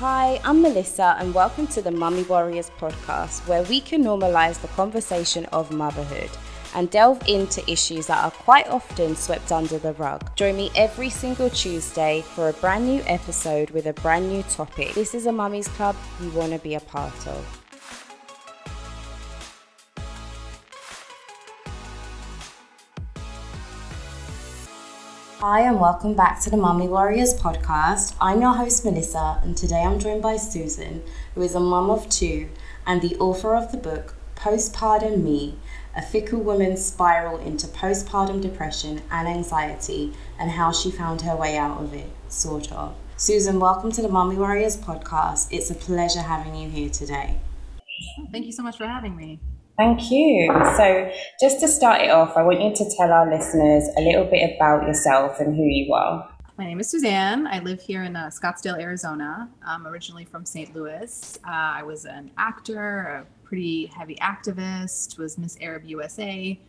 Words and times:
Hi, 0.00 0.40
I'm 0.44 0.62
Melissa, 0.62 1.14
and 1.18 1.34
welcome 1.34 1.66
to 1.66 1.82
the 1.82 1.90
Mummy 1.90 2.22
Warriors 2.22 2.70
podcast, 2.80 3.46
where 3.46 3.62
we 3.64 3.82
can 3.82 4.02
normalize 4.02 4.58
the 4.62 4.68
conversation 4.68 5.44
of 5.52 5.70
motherhood 5.70 6.30
and 6.74 6.90
delve 6.90 7.22
into 7.28 7.70
issues 7.70 8.06
that 8.06 8.24
are 8.24 8.30
quite 8.30 8.66
often 8.68 9.14
swept 9.14 9.52
under 9.52 9.76
the 9.76 9.92
rug. 9.92 10.34
Join 10.36 10.56
me 10.56 10.70
every 10.74 11.10
single 11.10 11.50
Tuesday 11.50 12.22
for 12.22 12.48
a 12.48 12.54
brand 12.54 12.86
new 12.86 13.02
episode 13.06 13.68
with 13.72 13.84
a 13.84 13.92
brand 13.92 14.26
new 14.26 14.42
topic. 14.44 14.94
This 14.94 15.14
is 15.14 15.26
a 15.26 15.32
Mummy's 15.32 15.68
Club 15.68 15.94
you 16.22 16.30
want 16.30 16.54
to 16.54 16.58
be 16.60 16.76
a 16.76 16.80
part 16.80 17.26
of. 17.26 17.59
Hi, 25.40 25.60
and 25.60 25.80
welcome 25.80 26.14
back 26.14 26.38
to 26.42 26.50
the 26.50 26.58
Mummy 26.58 26.86
Warriors 26.86 27.32
podcast. 27.32 28.14
I'm 28.20 28.42
your 28.42 28.52
host, 28.52 28.84
Melissa, 28.84 29.40
and 29.42 29.56
today 29.56 29.84
I'm 29.84 29.98
joined 29.98 30.20
by 30.20 30.36
Susan, 30.36 31.02
who 31.34 31.40
is 31.40 31.54
a 31.54 31.60
mum 31.60 31.88
of 31.88 32.10
two 32.10 32.50
and 32.86 33.00
the 33.00 33.16
author 33.16 33.56
of 33.56 33.72
the 33.72 33.78
book 33.78 34.16
Postpartum 34.36 35.22
Me 35.22 35.56
A 35.96 36.02
Fickle 36.02 36.40
Woman's 36.40 36.84
Spiral 36.84 37.38
into 37.38 37.66
Postpartum 37.68 38.42
Depression 38.42 39.00
and 39.10 39.26
Anxiety 39.26 40.12
and 40.38 40.50
How 40.50 40.72
She 40.72 40.90
Found 40.90 41.22
Her 41.22 41.36
Way 41.36 41.56
Out 41.56 41.80
of 41.80 41.94
It, 41.94 42.10
sort 42.28 42.70
of. 42.70 42.94
Susan, 43.16 43.58
welcome 43.58 43.90
to 43.92 44.02
the 44.02 44.10
Mummy 44.10 44.36
Warriors 44.36 44.76
podcast. 44.76 45.48
It's 45.50 45.70
a 45.70 45.74
pleasure 45.74 46.20
having 46.20 46.54
you 46.54 46.68
here 46.68 46.90
today. 46.90 47.40
Thank 48.30 48.44
you 48.44 48.52
so 48.52 48.62
much 48.62 48.76
for 48.76 48.86
having 48.86 49.16
me. 49.16 49.40
Thank 49.80 50.10
you. 50.10 50.52
So, 50.76 51.10
just 51.40 51.58
to 51.60 51.66
start 51.66 52.02
it 52.02 52.10
off, 52.10 52.36
I 52.36 52.42
want 52.42 52.60
you 52.60 52.70
to 52.74 52.96
tell 52.98 53.10
our 53.10 53.34
listeners 53.34 53.88
a 53.96 54.02
little 54.02 54.26
bit 54.26 54.54
about 54.54 54.86
yourself 54.86 55.40
and 55.40 55.56
who 55.56 55.64
you 55.64 55.94
are. 55.94 56.28
My 56.58 56.66
name 56.66 56.80
is 56.80 56.90
Suzanne. 56.90 57.46
I 57.46 57.60
live 57.60 57.80
here 57.80 58.02
in 58.02 58.14
uh, 58.14 58.26
Scottsdale, 58.26 58.78
Arizona. 58.78 59.48
I'm 59.64 59.86
originally 59.86 60.26
from 60.26 60.44
St. 60.44 60.76
Louis. 60.76 61.38
Uh, 61.46 61.50
I 61.50 61.82
was 61.82 62.04
an 62.04 62.30
actor, 62.36 63.24
a 63.24 63.26
pretty 63.42 63.86
heavy 63.86 64.16
activist, 64.16 65.16
was 65.16 65.38
Miss 65.38 65.56
Arab 65.62 65.86
USA. 65.86 66.60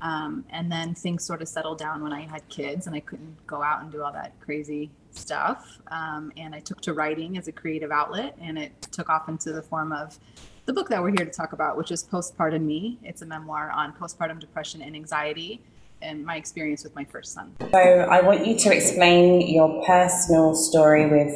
Um, 0.00 0.44
and 0.50 0.70
then 0.70 0.94
things 0.94 1.24
sort 1.24 1.42
of 1.42 1.48
settled 1.48 1.78
down 1.78 2.00
when 2.00 2.12
I 2.12 2.20
had 2.20 2.48
kids 2.48 2.86
and 2.86 2.94
I 2.94 3.00
couldn't 3.00 3.44
go 3.44 3.60
out 3.60 3.82
and 3.82 3.90
do 3.90 4.04
all 4.04 4.12
that 4.12 4.38
crazy 4.38 4.88
stuff. 5.10 5.80
Um, 5.90 6.30
and 6.36 6.54
I 6.54 6.60
took 6.60 6.80
to 6.82 6.92
writing 6.92 7.38
as 7.38 7.48
a 7.48 7.52
creative 7.52 7.90
outlet, 7.90 8.36
and 8.40 8.56
it 8.56 8.70
took 8.92 9.10
off 9.10 9.28
into 9.28 9.52
the 9.52 9.62
form 9.62 9.90
of 9.90 10.16
the 10.64 10.72
book 10.72 10.88
that 10.88 11.02
we're 11.02 11.10
here 11.10 11.24
to 11.24 11.30
talk 11.30 11.52
about, 11.52 11.76
which 11.76 11.90
is 11.90 12.04
Postpartum 12.04 12.62
Me. 12.62 12.98
It's 13.02 13.22
a 13.22 13.26
memoir 13.26 13.70
on 13.70 13.92
postpartum 13.92 14.38
depression 14.38 14.82
and 14.82 14.94
anxiety 14.94 15.60
and 16.00 16.24
my 16.24 16.36
experience 16.36 16.82
with 16.84 16.94
my 16.94 17.04
first 17.04 17.32
son. 17.32 17.54
So, 17.60 17.78
I 17.78 18.20
want 18.22 18.46
you 18.46 18.58
to 18.58 18.74
explain 18.74 19.40
your 19.40 19.84
personal 19.84 20.54
story 20.54 21.06
with 21.06 21.32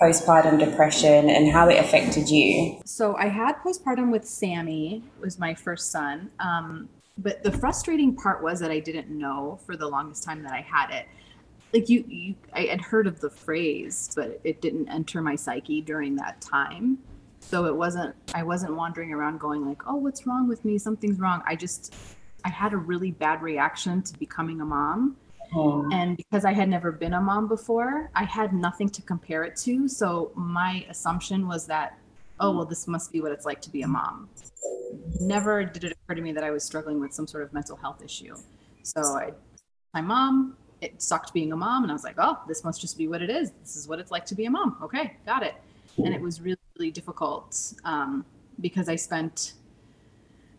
postpartum 0.00 0.58
depression 0.58 1.28
and 1.30 1.50
how 1.50 1.68
it 1.68 1.78
affected 1.78 2.28
you. 2.28 2.80
So, 2.84 3.16
I 3.16 3.28
had 3.28 3.56
postpartum 3.64 4.10
with 4.10 4.26
Sammy, 4.26 5.02
was 5.20 5.38
my 5.38 5.54
first 5.54 5.90
son. 5.90 6.30
Um, 6.38 6.88
but 7.18 7.42
the 7.42 7.52
frustrating 7.52 8.14
part 8.14 8.42
was 8.42 8.60
that 8.60 8.70
I 8.70 8.78
didn't 8.78 9.08
know 9.08 9.58
for 9.64 9.76
the 9.76 9.88
longest 9.88 10.22
time 10.22 10.42
that 10.42 10.52
I 10.52 10.60
had 10.60 10.90
it. 10.90 11.06
Like 11.72 11.88
you, 11.88 12.04
you 12.08 12.34
I 12.52 12.62
had 12.62 12.80
heard 12.80 13.06
of 13.06 13.20
the 13.20 13.30
phrase, 13.30 14.10
but 14.14 14.40
it 14.44 14.60
didn't 14.60 14.88
enter 14.88 15.20
my 15.20 15.34
psyche 15.34 15.80
during 15.80 16.14
that 16.16 16.40
time 16.40 16.98
so 17.46 17.64
it 17.66 17.74
wasn't 17.74 18.14
i 18.34 18.42
wasn't 18.42 18.74
wandering 18.74 19.12
around 19.12 19.38
going 19.38 19.64
like 19.64 19.82
oh 19.86 19.94
what's 19.94 20.26
wrong 20.26 20.48
with 20.48 20.64
me? 20.64 20.78
Something's 20.78 21.18
wrong. 21.20 21.42
I 21.46 21.54
just 21.56 21.94
i 22.44 22.48
had 22.48 22.72
a 22.72 22.76
really 22.76 23.12
bad 23.12 23.42
reaction 23.42 24.02
to 24.02 24.18
becoming 24.18 24.60
a 24.60 24.64
mom. 24.64 25.16
Oh. 25.54 25.88
and 25.92 26.16
because 26.16 26.44
i 26.44 26.52
had 26.52 26.68
never 26.68 26.90
been 26.90 27.14
a 27.14 27.20
mom 27.20 27.46
before 27.46 28.10
i 28.16 28.24
had 28.24 28.52
nothing 28.52 28.88
to 28.90 29.02
compare 29.02 29.44
it 29.44 29.56
to. 29.58 29.88
So 29.88 30.32
my 30.34 30.84
assumption 30.90 31.46
was 31.46 31.66
that 31.66 31.98
oh 32.40 32.50
well 32.54 32.64
this 32.64 32.88
must 32.88 33.12
be 33.12 33.20
what 33.20 33.32
it's 33.32 33.46
like 33.46 33.60
to 33.62 33.70
be 33.70 33.82
a 33.82 33.88
mom. 33.88 34.28
Never 35.20 35.64
did 35.64 35.84
it 35.84 35.92
occur 35.92 36.16
to 36.16 36.22
me 36.22 36.32
that 36.32 36.42
i 36.42 36.50
was 36.50 36.64
struggling 36.64 37.00
with 37.00 37.12
some 37.12 37.28
sort 37.28 37.44
of 37.44 37.52
mental 37.52 37.76
health 37.76 38.02
issue. 38.02 38.34
So 38.82 39.00
i 39.00 39.32
my 39.94 40.00
mom 40.00 40.56
it 40.80 41.00
sucked 41.00 41.32
being 41.32 41.52
a 41.52 41.56
mom. 41.56 41.84
And 41.84 41.92
i 41.92 41.94
was 41.94 42.04
like 42.04 42.16
oh 42.18 42.38
this 42.48 42.64
must 42.64 42.80
just 42.80 42.98
be 42.98 43.06
what 43.06 43.22
it 43.22 43.30
is. 43.30 43.52
This 43.62 43.76
is 43.76 43.86
what 43.86 44.00
it's 44.00 44.10
like 44.10 44.26
to 44.26 44.34
be 44.34 44.46
a 44.46 44.50
mom. 44.50 44.76
Okay 44.82 45.16
got 45.24 45.44
it. 45.44 45.54
And 45.98 46.12
it 46.12 46.20
was 46.20 46.40
really 46.40 46.58
really 46.78 46.90
difficult 46.90 47.74
um, 47.84 48.24
because 48.60 48.88
I 48.88 48.96
spent 48.96 49.54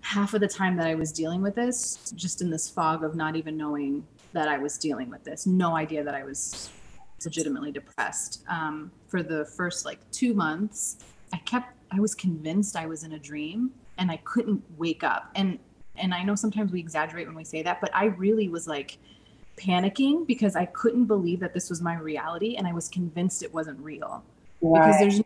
half 0.01 0.33
of 0.33 0.41
the 0.41 0.47
time 0.47 0.77
that 0.77 0.87
I 0.87 0.95
was 0.95 1.11
dealing 1.11 1.41
with 1.41 1.55
this 1.55 2.11
just 2.15 2.41
in 2.41 2.49
this 2.49 2.69
fog 2.69 3.03
of 3.03 3.15
not 3.15 3.35
even 3.35 3.57
knowing 3.57 4.05
that 4.33 4.47
I 4.47 4.57
was 4.57 4.77
dealing 4.77 5.09
with 5.09 5.23
this, 5.23 5.45
no 5.45 5.75
idea 5.75 6.03
that 6.03 6.15
I 6.15 6.23
was 6.23 6.69
legitimately 7.23 7.71
depressed. 7.71 8.43
Um, 8.47 8.91
for 9.07 9.23
the 9.23 9.45
first 9.45 9.85
like 9.85 9.99
two 10.11 10.33
months, 10.33 10.97
I 11.33 11.37
kept, 11.37 11.73
I 11.91 11.99
was 11.99 12.15
convinced 12.15 12.75
I 12.75 12.85
was 12.85 13.03
in 13.03 13.13
a 13.13 13.19
dream 13.19 13.71
and 13.97 14.11
I 14.11 14.17
couldn't 14.17 14.63
wake 14.77 15.03
up. 15.03 15.31
And 15.35 15.59
and 15.99 16.13
I 16.13 16.21
know 16.21 16.35
sometimes 16.35 16.71
we 16.71 16.79
exaggerate 16.79 17.25
when 17.25 17.35
we 17.35 17.43
say 17.43 17.63
that, 17.63 17.81
but 17.81 17.89
I 17.91 18.05
really 18.05 18.49
was 18.49 18.67
like 18.67 18.99
panicking 19.57 20.27
because 20.27 20.55
I 20.55 20.65
couldn't 20.65 21.05
believe 21.05 21.39
that 21.39 21.55
this 21.55 21.71
was 21.71 21.81
my 21.81 21.95
reality 21.95 22.55
and 22.55 22.67
I 22.67 22.71
was 22.71 22.87
convinced 22.87 23.41
it 23.41 23.51
wasn't 23.51 23.79
real. 23.79 24.23
Right. 24.61 24.79
Because 24.79 24.99
there's 24.99 25.21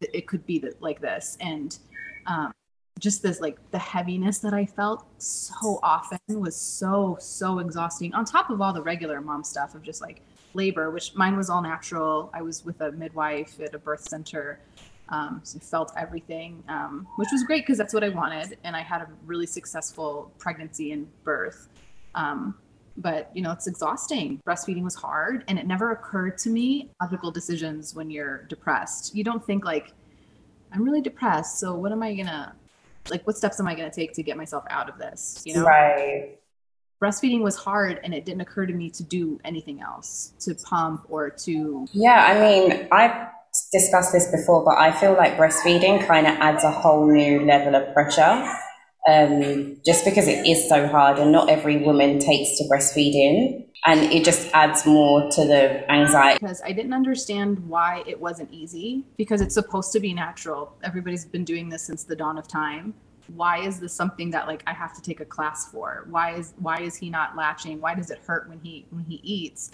it 0.00 0.26
could 0.26 0.44
be 0.46 0.58
that 0.60 0.80
like 0.82 1.00
this. 1.00 1.36
And 1.40 1.78
um, 2.26 2.52
just 2.98 3.22
this 3.22 3.40
like 3.40 3.58
the 3.72 3.78
heaviness 3.78 4.38
that 4.38 4.54
i 4.54 4.64
felt 4.64 5.04
so 5.18 5.78
often 5.82 6.18
was 6.28 6.56
so 6.56 7.16
so 7.20 7.58
exhausting 7.58 8.14
on 8.14 8.24
top 8.24 8.48
of 8.48 8.62
all 8.62 8.72
the 8.72 8.82
regular 8.82 9.20
mom 9.20 9.44
stuff 9.44 9.74
of 9.74 9.82
just 9.82 10.00
like 10.00 10.22
labor 10.54 10.90
which 10.90 11.14
mine 11.14 11.36
was 11.36 11.50
all 11.50 11.62
natural. 11.62 12.30
I 12.32 12.40
was 12.42 12.64
with 12.64 12.80
a 12.80 12.90
midwife 12.92 13.60
at 13.60 13.74
a 13.74 13.78
birth 13.78 14.08
center 14.08 14.60
um, 15.10 15.40
so 15.44 15.58
felt 15.60 15.92
everything 15.96 16.64
um, 16.68 17.06
which 17.16 17.28
was 17.30 17.44
great 17.44 17.62
because 17.62 17.78
that's 17.78 17.94
what 17.94 18.02
i 18.02 18.08
wanted. 18.08 18.58
And 18.64 18.74
i 18.74 18.80
had 18.80 19.02
a 19.02 19.08
really 19.24 19.46
successful 19.46 20.32
pregnancy 20.38 20.92
and 20.92 21.06
birth. 21.22 21.68
Um, 22.14 22.56
but 22.98 23.30
you 23.34 23.42
know 23.42 23.52
it's 23.52 23.66
exhausting. 23.66 24.40
Breastfeeding 24.46 24.82
was 24.82 24.94
hard 24.94 25.44
and 25.48 25.58
it 25.58 25.66
never 25.66 25.92
occurred 25.92 26.38
to 26.38 26.50
me 26.50 26.90
logical 27.00 27.30
decisions 27.30 27.94
when 27.94 28.10
you're 28.10 28.42
depressed. 28.44 29.14
You 29.14 29.24
don't 29.24 29.44
think 29.44 29.64
like 29.64 29.92
i'm 30.72 30.82
really 30.82 31.00
depressed 31.00 31.58
so 31.58 31.74
what 31.74 31.92
am 31.92 32.02
i 32.02 32.14
gonna 32.14 32.54
like 33.10 33.26
what 33.26 33.36
steps 33.36 33.60
am 33.60 33.66
i 33.66 33.74
gonna 33.74 33.90
take 33.90 34.12
to 34.12 34.22
get 34.22 34.36
myself 34.36 34.64
out 34.70 34.88
of 34.88 34.98
this? 34.98 35.42
You 35.44 35.54
know? 35.54 35.64
Right. 35.64 36.38
Breastfeeding 37.02 37.42
was 37.42 37.56
hard 37.56 38.00
and 38.02 38.14
it 38.14 38.24
didn't 38.24 38.40
occur 38.40 38.64
to 38.64 38.72
me 38.72 38.88
to 38.90 39.02
do 39.02 39.38
anything 39.44 39.82
else 39.82 40.32
to 40.40 40.54
pump 40.54 41.04
or 41.08 41.28
to 41.30 41.86
yeah 41.92 42.26
i 42.26 42.40
mean 42.40 42.88
i've 42.90 43.28
discussed 43.70 44.12
this 44.12 44.30
before 44.30 44.64
but 44.64 44.78
i 44.78 44.90
feel 44.92 45.12
like 45.12 45.36
breastfeeding 45.36 46.06
kind 46.06 46.26
of 46.26 46.34
adds 46.38 46.64
a 46.64 46.70
whole 46.70 47.06
new 47.06 47.44
level 47.44 47.74
of 47.74 47.92
pressure 47.92 48.50
um, 49.08 49.76
just 49.84 50.04
because 50.04 50.26
it 50.26 50.46
is 50.46 50.68
so 50.68 50.86
hard 50.88 51.18
and 51.18 51.30
not 51.30 51.48
every 51.48 51.78
woman 51.78 52.18
takes 52.18 52.58
to 52.58 52.64
breastfeeding. 52.64 53.64
And 53.84 54.12
it 54.12 54.24
just 54.24 54.50
adds 54.52 54.84
more 54.84 55.30
to 55.30 55.44
the 55.44 55.88
anxiety. 55.90 56.38
Because 56.40 56.60
i 56.64 56.72
didn't 56.72 56.92
understand 56.92 57.60
why 57.68 58.02
it 58.04 58.20
wasn't 58.20 58.50
easy 58.52 59.04
because 59.16 59.40
it's 59.40 59.54
supposed 59.54 59.92
to 59.92 60.00
be 60.00 60.12
natural. 60.12 60.76
Everybody's 60.82 61.24
been 61.24 61.44
doing 61.44 61.68
this 61.68 61.84
since 61.84 62.02
the 62.02 62.16
dawn 62.16 62.36
of 62.36 62.48
time. 62.48 62.94
Why 63.34 63.60
is 63.60 63.78
this 63.78 63.92
something 63.92 64.30
that 64.30 64.48
like 64.48 64.62
i 64.66 64.72
have 64.72 64.92
to 64.94 65.02
take 65.02 65.20
a 65.20 65.24
class 65.24 65.70
for? 65.70 66.06
Why 66.10 66.34
is 66.34 66.54
why 66.58 66.80
is 66.80 66.96
he 66.96 67.10
not 67.10 67.36
latching? 67.36 67.80
Why 67.80 67.94
does 67.94 68.10
it 68.10 68.18
hurt 68.26 68.48
when 68.48 68.58
he 68.60 68.86
when 68.90 69.04
he 69.04 69.20
eats 69.22 69.70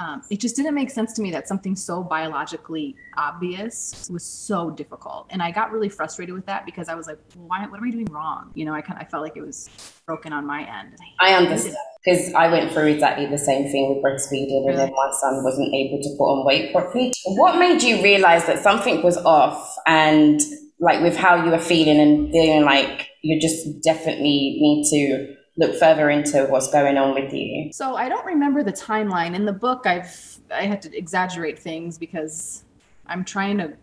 um, 0.00 0.22
it 0.30 0.40
just 0.40 0.56
didn't 0.56 0.74
make 0.74 0.90
sense 0.90 1.12
to 1.14 1.22
me 1.22 1.30
that 1.30 1.46
something 1.46 1.76
so 1.76 2.02
biologically 2.02 2.96
obvious 3.18 4.08
was 4.10 4.24
so 4.24 4.70
difficult. 4.70 5.26
And 5.30 5.42
i 5.42 5.50
got 5.50 5.70
really 5.72 5.88
frustrated 5.88 6.34
with 6.34 6.46
that 6.46 6.64
because 6.64 6.88
i 6.88 6.94
was 6.94 7.06
like 7.06 7.18
well, 7.36 7.46
why 7.48 7.66
what 7.66 7.78
am 7.78 7.86
i 7.86 7.90
doing 7.90 8.06
wrong? 8.06 8.50
You 8.54 8.64
know 8.64 8.72
i 8.72 8.80
kind 8.80 8.98
of 8.98 9.06
i 9.06 9.10
felt 9.10 9.22
like 9.22 9.36
it 9.36 9.42
was 9.42 9.68
broken 10.06 10.32
on 10.32 10.46
my 10.46 10.60
end. 10.60 10.96
I, 11.20 11.34
understand 11.34 11.76
because 12.04 12.32
i 12.34 12.50
went 12.50 12.72
through 12.72 12.86
exactly 12.86 13.26
the 13.26 13.38
same 13.38 13.70
thing 13.70 13.94
with 13.94 14.04
breastfeeding 14.04 14.66
really? 14.66 14.68
and 14.70 14.78
then 14.78 14.92
my 14.92 15.10
son 15.20 15.44
wasn't 15.44 15.72
able 15.74 16.02
to 16.02 16.08
put 16.16 16.24
on 16.24 16.46
weight 16.46 16.72
properly. 16.72 17.12
What 17.26 17.58
made 17.58 17.82
you 17.82 18.02
realize 18.02 18.46
that 18.46 18.62
something 18.62 19.02
was 19.02 19.18
off 19.18 19.76
and 19.86 20.40
like 20.80 21.02
with 21.02 21.16
how 21.16 21.44
you 21.44 21.50
were 21.50 21.58
feeling 21.58 22.00
and 22.00 22.30
feeling 22.32 22.64
like 22.64 23.08
you 23.22 23.38
just 23.38 23.82
definitely 23.82 24.56
need 24.60 24.86
to 24.90 25.39
look 25.60 25.78
further 25.78 26.08
into 26.08 26.46
what's 26.46 26.70
going 26.72 26.96
on 26.96 27.14
with 27.14 27.32
you. 27.32 27.70
So 27.72 27.94
I 27.94 28.08
don't 28.08 28.24
remember 28.24 28.64
the 28.64 28.72
timeline 28.72 29.34
in 29.34 29.44
the 29.44 29.52
book. 29.52 29.86
I've 29.86 30.38
I 30.52 30.62
had 30.62 30.80
to 30.82 30.96
exaggerate 30.96 31.58
things 31.58 31.98
because 31.98 32.64
I'm 33.06 33.24
trying 33.24 33.58
to 33.58 33.74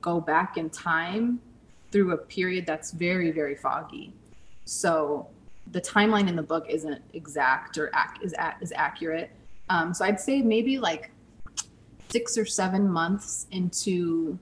go 0.00 0.20
back 0.20 0.56
in 0.56 0.70
time 0.70 1.40
through 1.92 2.12
a 2.12 2.16
period 2.16 2.64
that's 2.66 2.90
very 2.92 3.30
very 3.30 3.54
foggy. 3.54 4.14
So 4.64 5.28
the 5.70 5.80
timeline 5.80 6.28
in 6.28 6.34
the 6.34 6.42
book 6.42 6.66
isn't 6.68 7.02
exact 7.12 7.76
or 7.76 7.90
ac- 7.94 8.24
is 8.24 8.32
a- 8.32 8.56
is 8.60 8.72
accurate. 8.74 9.30
Um, 9.68 9.92
so 9.92 10.04
I'd 10.04 10.18
say 10.18 10.40
maybe 10.40 10.78
like 10.78 11.10
six 12.08 12.36
or 12.38 12.46
seven 12.46 12.88
months 12.90 13.46
into 13.50 14.38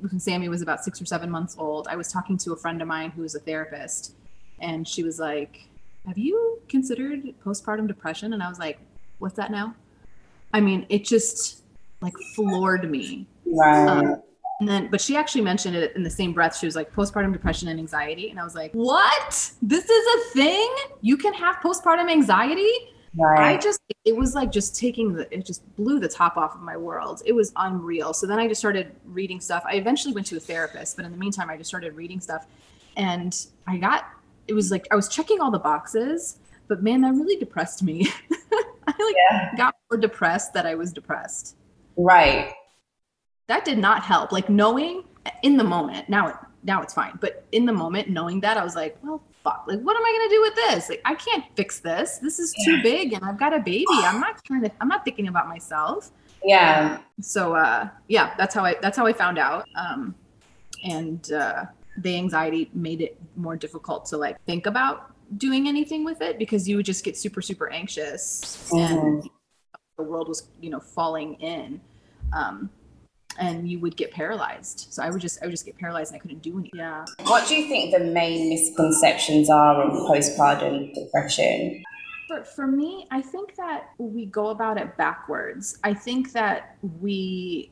when 0.00 0.20
Sammy 0.20 0.48
was 0.48 0.60
about 0.60 0.84
six 0.84 1.00
or 1.00 1.06
seven 1.06 1.30
months 1.30 1.56
old, 1.58 1.88
I 1.88 1.96
was 1.96 2.12
talking 2.12 2.36
to 2.38 2.52
a 2.52 2.56
friend 2.56 2.82
of 2.82 2.88
mine 2.88 3.10
who 3.12 3.22
is 3.24 3.34
a 3.34 3.40
therapist, 3.40 4.14
and 4.60 4.86
she 4.86 5.02
was 5.02 5.18
like, 5.18 5.68
Have 6.06 6.18
you 6.18 6.60
considered 6.68 7.22
postpartum 7.44 7.86
depression? 7.86 8.32
And 8.32 8.42
I 8.42 8.48
was 8.48 8.58
like, 8.58 8.78
What's 9.18 9.36
that 9.36 9.50
now? 9.50 9.74
I 10.52 10.60
mean, 10.60 10.86
it 10.88 11.04
just, 11.04 11.62
like 12.00 12.14
floored 12.34 12.90
me. 12.90 13.26
Right. 13.44 13.86
Um, 13.86 14.22
and 14.60 14.68
then, 14.68 14.88
but 14.90 15.00
she 15.00 15.16
actually 15.16 15.42
mentioned 15.42 15.76
it 15.76 15.94
in 15.96 16.02
the 16.02 16.10
same 16.10 16.32
breath. 16.32 16.56
She 16.56 16.66
was 16.66 16.76
like, 16.76 16.92
postpartum 16.94 17.32
depression 17.32 17.68
and 17.68 17.78
anxiety. 17.78 18.30
And 18.30 18.40
I 18.40 18.44
was 18.44 18.54
like, 18.54 18.72
what? 18.72 19.52
This 19.60 19.84
is 19.84 20.06
a 20.16 20.30
thing? 20.32 20.74
You 21.02 21.16
can 21.16 21.34
have 21.34 21.56
postpartum 21.56 22.10
anxiety? 22.10 22.72
right. 23.18 23.56
I 23.56 23.58
just, 23.58 23.80
it 24.04 24.16
was 24.16 24.34
like 24.34 24.52
just 24.52 24.78
taking 24.78 25.14
the, 25.14 25.32
it 25.34 25.44
just 25.44 25.62
blew 25.76 25.98
the 26.00 26.08
top 26.08 26.36
off 26.36 26.54
of 26.54 26.62
my 26.62 26.76
world. 26.76 27.22
It 27.26 27.32
was 27.32 27.52
unreal. 27.56 28.14
So 28.14 28.26
then 28.26 28.38
I 28.38 28.48
just 28.48 28.60
started 28.60 28.92
reading 29.04 29.40
stuff. 29.40 29.62
I 29.66 29.74
eventually 29.74 30.14
went 30.14 30.26
to 30.28 30.36
a 30.36 30.40
therapist, 30.40 30.96
but 30.96 31.04
in 31.04 31.12
the 31.12 31.18
meantime, 31.18 31.50
I 31.50 31.56
just 31.56 31.68
started 31.68 31.94
reading 31.94 32.20
stuff. 32.20 32.46
And 32.96 33.36
I 33.66 33.76
got, 33.76 34.06
it 34.48 34.54
was 34.54 34.70
like, 34.70 34.86
I 34.90 34.96
was 34.96 35.08
checking 35.08 35.40
all 35.40 35.50
the 35.50 35.58
boxes, 35.58 36.38
but 36.68 36.82
man, 36.82 37.00
that 37.02 37.12
really 37.14 37.36
depressed 37.36 37.82
me. 37.82 38.06
I 38.88 38.92
like 39.04 39.14
Yeah. 39.30 39.56
got 39.56 39.74
more 39.90 39.98
depressed 39.98 40.54
that 40.54 40.66
I 40.66 40.74
was 40.74 40.92
depressed 40.92 41.56
right. 41.96 42.52
that 43.48 43.64
did 43.64 43.78
not 43.78 44.02
help 44.02 44.30
like 44.32 44.48
knowing 44.48 45.02
in 45.42 45.56
the 45.56 45.64
moment 45.64 46.08
now 46.08 46.28
it 46.28 46.36
now 46.62 46.82
it's 46.82 46.94
fine 46.94 47.18
but 47.20 47.44
in 47.52 47.64
the 47.64 47.72
moment 47.72 48.08
knowing 48.08 48.38
that 48.40 48.56
i 48.56 48.62
was 48.62 48.76
like 48.76 48.96
well 49.02 49.20
fuck 49.42 49.64
like 49.66 49.80
what 49.80 49.96
am 49.96 50.04
i 50.04 50.10
going 50.16 50.28
to 50.28 50.34
do 50.36 50.40
with 50.42 50.54
this 50.54 50.88
like 50.88 51.00
i 51.04 51.14
can't 51.14 51.44
fix 51.56 51.80
this 51.80 52.18
this 52.18 52.38
is 52.38 52.54
too 52.64 52.80
big 52.82 53.12
and 53.12 53.24
i've 53.24 53.38
got 53.38 53.52
a 53.54 53.58
baby 53.60 53.86
i'm 54.04 54.20
not 54.20 54.42
trying 54.44 54.62
to 54.62 54.70
i'm 54.80 54.88
not 54.88 55.04
thinking 55.04 55.26
about 55.28 55.48
myself 55.48 56.10
Yeah. 56.44 56.98
so 57.20 57.54
uh 57.56 57.88
yeah 58.08 58.34
that's 58.38 58.54
how 58.54 58.64
i 58.64 58.76
that's 58.82 58.96
how 58.96 59.06
i 59.06 59.12
found 59.12 59.38
out 59.38 59.64
um 59.74 60.14
and 60.84 61.32
uh 61.32 61.64
the 61.98 62.16
anxiety 62.16 62.70
made 62.74 63.00
it 63.00 63.18
more 63.36 63.56
difficult 63.56 64.06
to 64.06 64.16
like 64.16 64.36
think 64.46 64.66
about 64.66 65.12
doing 65.38 65.66
anything 65.66 66.04
with 66.04 66.20
it 66.20 66.38
because 66.38 66.68
you 66.68 66.76
would 66.76 66.86
just 66.86 67.04
get 67.04 67.16
super 67.16 67.42
super 67.42 67.68
anxious 67.70 68.70
and 68.72 69.22
Mhm. 69.22 69.30
the 69.98 70.02
world 70.04 70.28
was 70.28 70.48
you 70.60 70.70
know 70.70 70.80
falling 70.80 71.34
in 71.40 71.80
um 72.32 72.70
and 73.38 73.68
you 73.68 73.78
would 73.80 73.96
get 73.96 74.10
paralyzed 74.12 74.86
so 74.90 75.02
i 75.02 75.10
would 75.10 75.20
just 75.20 75.42
i 75.42 75.46
would 75.46 75.50
just 75.50 75.64
get 75.66 75.76
paralyzed 75.78 76.12
and 76.12 76.18
i 76.18 76.22
couldn't 76.22 76.42
do 76.42 76.52
anything 76.58 76.78
yeah 76.78 77.04
What 77.24 77.48
do 77.48 77.54
you 77.54 77.66
think 77.68 77.92
the 77.92 78.04
main 78.04 78.48
misconceptions 78.50 79.50
are 79.50 79.82
of 79.82 79.92
postpartum 80.08 80.94
depression? 80.94 81.82
for, 82.28 82.44
for 82.44 82.66
me 82.66 83.06
i 83.10 83.20
think 83.22 83.54
that 83.56 83.88
we 83.98 84.26
go 84.26 84.48
about 84.48 84.78
it 84.78 84.96
backwards 84.96 85.78
i 85.82 85.92
think 85.94 86.32
that 86.32 86.76
we 87.00 87.70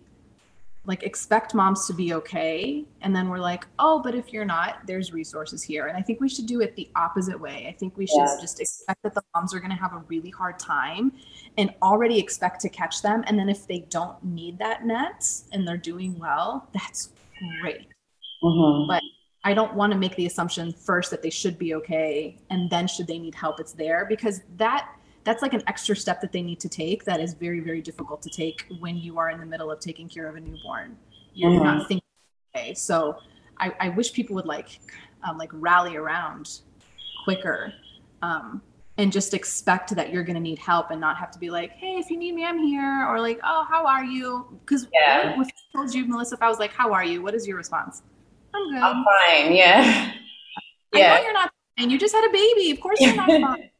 like 0.86 1.02
expect 1.02 1.54
moms 1.54 1.86
to 1.86 1.94
be 1.94 2.12
okay. 2.14 2.84
And 3.00 3.14
then 3.16 3.28
we're 3.28 3.38
like 3.38 3.66
oh 3.78 4.00
but 4.02 4.14
if 4.14 4.32
you're 4.32 4.44
not 4.44 4.86
there's 4.86 5.12
resources 5.12 5.62
here. 5.62 5.86
And 5.86 5.96
i 5.96 6.02
think 6.02 6.20
we 6.20 6.28
should 6.28 6.46
do 6.46 6.60
it 6.60 6.76
the 6.76 6.88
opposite 6.96 7.40
way. 7.40 7.66
I 7.68 7.72
think 7.78 7.96
we 7.96 8.06
should 8.06 8.18
Yes. 8.18 8.40
just 8.40 8.60
expect 8.60 9.02
that 9.02 9.14
the 9.14 9.22
moms 9.34 9.54
are 9.54 9.60
going 9.60 9.70
to 9.70 9.76
have 9.76 9.92
a 9.94 10.02
really 10.08 10.30
hard 10.30 10.58
time 10.58 11.12
and 11.56 11.72
already 11.82 12.18
expect 12.18 12.60
to 12.62 12.68
catch 12.68 13.00
them. 13.02 13.24
And 13.26 13.38
then 13.38 13.48
if 13.48 13.66
they 13.66 13.80
don't 13.90 14.22
need 14.22 14.58
that 14.58 14.84
net 14.84 15.26
and 15.52 15.66
they're 15.66 15.76
doing 15.76 16.18
well 16.18 16.68
that's 16.74 17.10
great. 17.62 17.88
Hmm 18.42 18.86
But- 18.88 19.02
I 19.46 19.52
don't 19.52 19.74
want 19.74 19.92
to 19.92 19.98
make 19.98 20.16
the 20.16 20.24
assumption 20.24 20.72
first 20.72 21.10
that 21.10 21.20
they 21.20 21.28
should 21.28 21.58
be 21.58 21.74
okay 21.74 22.38
and 22.48 22.70
then 22.70 22.86
should 22.88 23.06
they 23.06 23.18
need 23.18 23.34
help 23.34 23.60
it's 23.60 23.72
there. 23.74 24.06
Because 24.08 24.40
that 24.56 24.88
that's 25.24 25.42
like 25.42 25.54
an 25.54 25.62
extra 25.66 25.96
step 25.96 26.20
that 26.20 26.32
they 26.32 26.42
need 26.42 26.60
to 26.60 26.68
take 26.68 27.04
that 27.04 27.18
is 27.20 27.34
very 27.34 27.60
very 27.60 27.80
difficult 27.82 28.20
to 28.22 28.30
take 28.30 28.66
when 28.80 28.96
you 28.96 29.18
are 29.18 29.30
in 29.30 29.40
the 29.40 29.46
middle 29.46 29.70
of 29.70 29.80
taking 29.80 30.08
care 30.08 30.26
of 30.28 30.36
a 30.36 30.40
newborn 30.40 30.96
you're 31.34 31.50
Mhm. 31.50 31.64
not 31.64 31.88
thinking 31.88 32.02
okay 32.54 32.74
so 32.74 33.16
I, 33.58 33.72
I 33.80 33.88
wish 33.90 34.12
people 34.12 34.34
would 34.36 34.46
like 34.46 34.80
um, 35.26 35.38
like 35.38 35.50
rally 35.52 35.96
around 35.96 36.60
quicker 37.24 37.72
um, 38.22 38.60
and 38.98 39.10
just 39.12 39.34
expect 39.34 39.94
that 39.96 40.12
you're 40.12 40.22
going 40.22 40.34
to 40.36 40.40
need 40.40 40.58
help 40.58 40.90
and 40.90 41.00
not 41.00 41.16
have 41.16 41.30
to 41.32 41.38
be 41.38 41.50
like 41.50 41.70
hey 41.72 41.96
if 41.96 42.10
you 42.10 42.16
need 42.16 42.34
me 42.34 42.44
i'm 42.44 42.58
here 42.58 43.06
or 43.08 43.20
like 43.20 43.40
oh 43.44 43.66
how 43.68 43.86
are 43.86 44.04
you 44.04 44.58
because 44.64 44.86
Yeah. 44.92 45.40
if 45.40 45.48
i 45.48 45.76
told 45.76 45.92
you 45.94 46.06
melissa 46.06 46.34
if 46.36 46.42
i 46.42 46.48
was 46.48 46.58
like 46.58 46.72
how 46.72 46.92
are 46.92 47.04
you 47.04 47.22
what 47.22 47.34
is 47.34 47.46
your 47.46 47.56
response 47.56 48.02
i'm 48.54 48.70
good 48.72 48.82
I'm 48.82 49.04
fine. 49.04 49.54
Yeah. 49.54 50.12
I 50.94 50.98
know 50.98 51.00
Yeah. 51.00 51.22
you're 51.22 51.32
not 51.32 51.50
and 51.76 51.90
you 51.90 51.98
just 51.98 52.14
had 52.14 52.24
a 52.24 52.32
baby. 52.32 52.70
Of 52.70 52.80
course 52.80 53.00
you're 53.00 53.16
not 53.16 53.26
fine. 53.40 53.70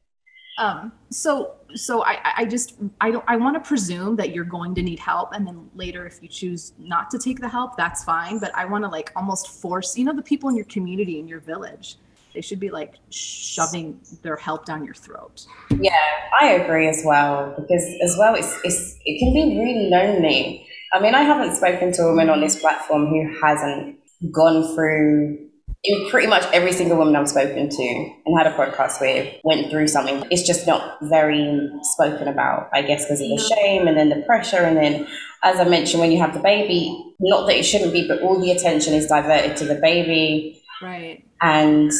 Um, 0.58 0.92
so 1.10 1.54
so 1.74 2.04
I 2.04 2.18
I- 2.38 2.44
just 2.44 2.76
I 3.00 3.10
don't 3.10 3.24
I 3.26 3.36
want 3.36 3.54
to 3.56 3.60
presume 3.68 4.16
that 4.16 4.32
you're 4.34 4.44
going 4.44 4.74
to 4.76 4.82
need 4.82 5.00
help 5.00 5.32
and 5.32 5.46
then 5.46 5.68
later 5.74 6.06
if 6.06 6.22
you 6.22 6.28
choose 6.28 6.72
not 6.78 7.10
to 7.10 7.18
take 7.18 7.40
the 7.40 7.48
help, 7.48 7.76
that's 7.76 8.04
fine. 8.04 8.38
But 8.38 8.54
I 8.54 8.64
want 8.64 8.84
to 8.84 8.88
like 8.90 9.10
almost 9.16 9.48
force, 9.60 9.96
you 9.98 10.04
know, 10.04 10.14
the 10.14 10.22
people 10.22 10.48
in 10.48 10.56
your 10.56 10.66
community, 10.66 11.18
in 11.18 11.26
your 11.26 11.40
village, 11.40 11.96
they 12.34 12.40
should 12.40 12.60
be 12.60 12.70
like 12.70 12.94
shoving 13.10 14.00
their 14.22 14.36
help 14.36 14.64
down 14.64 14.84
your 14.84 14.94
throat. 14.94 15.46
Yeah, 15.80 15.92
I 16.40 16.52
agree 16.52 16.88
as 16.88 17.02
well 17.04 17.54
because 17.58 17.84
as 18.04 18.16
well 18.18 18.34
it's 18.34 18.52
it's 18.64 18.96
it 19.04 19.18
can 19.18 19.32
be 19.32 19.58
really 19.58 19.88
lonely. 19.90 20.66
I 20.92 21.00
mean, 21.00 21.14
I 21.16 21.22
haven't 21.22 21.56
spoken 21.56 21.92
to 21.94 22.02
a 22.02 22.06
woman 22.10 22.30
on 22.30 22.40
this 22.40 22.60
platform 22.60 23.06
who 23.06 23.28
hasn't 23.42 23.98
gone 24.32 24.74
through 24.76 25.48
in 25.84 26.08
pretty 26.08 26.26
much 26.26 26.44
every 26.52 26.72
single 26.72 26.96
woman 26.96 27.14
I've 27.14 27.28
spoken 27.28 27.68
to 27.68 28.12
and 28.24 28.38
had 28.38 28.46
a 28.46 28.56
podcast 28.56 29.00
with 29.02 29.34
went 29.44 29.70
through 29.70 29.86
something. 29.88 30.24
It's 30.30 30.42
just 30.42 30.66
not 30.66 30.98
very 31.02 31.70
spoken 31.82 32.26
about, 32.26 32.70
I 32.72 32.80
guess, 32.82 33.04
because 33.04 33.20
of 33.20 33.28
the 33.28 33.54
shame 33.54 33.86
and 33.86 33.96
then 33.96 34.08
the 34.08 34.22
pressure. 34.22 34.56
And 34.56 34.78
then, 34.78 35.06
as 35.42 35.60
I 35.60 35.64
mentioned, 35.64 36.00
when 36.00 36.10
you 36.10 36.18
have 36.18 36.32
the 36.32 36.40
baby, 36.40 37.14
not 37.20 37.46
that 37.46 37.56
it 37.56 37.64
shouldn't 37.64 37.92
be, 37.92 38.08
but 38.08 38.22
all 38.22 38.40
the 38.40 38.50
attention 38.50 38.94
is 38.94 39.06
diverted 39.06 39.58
to 39.58 39.66
the 39.66 39.74
baby. 39.74 40.62
Right. 40.80 41.22
And. 41.42 41.92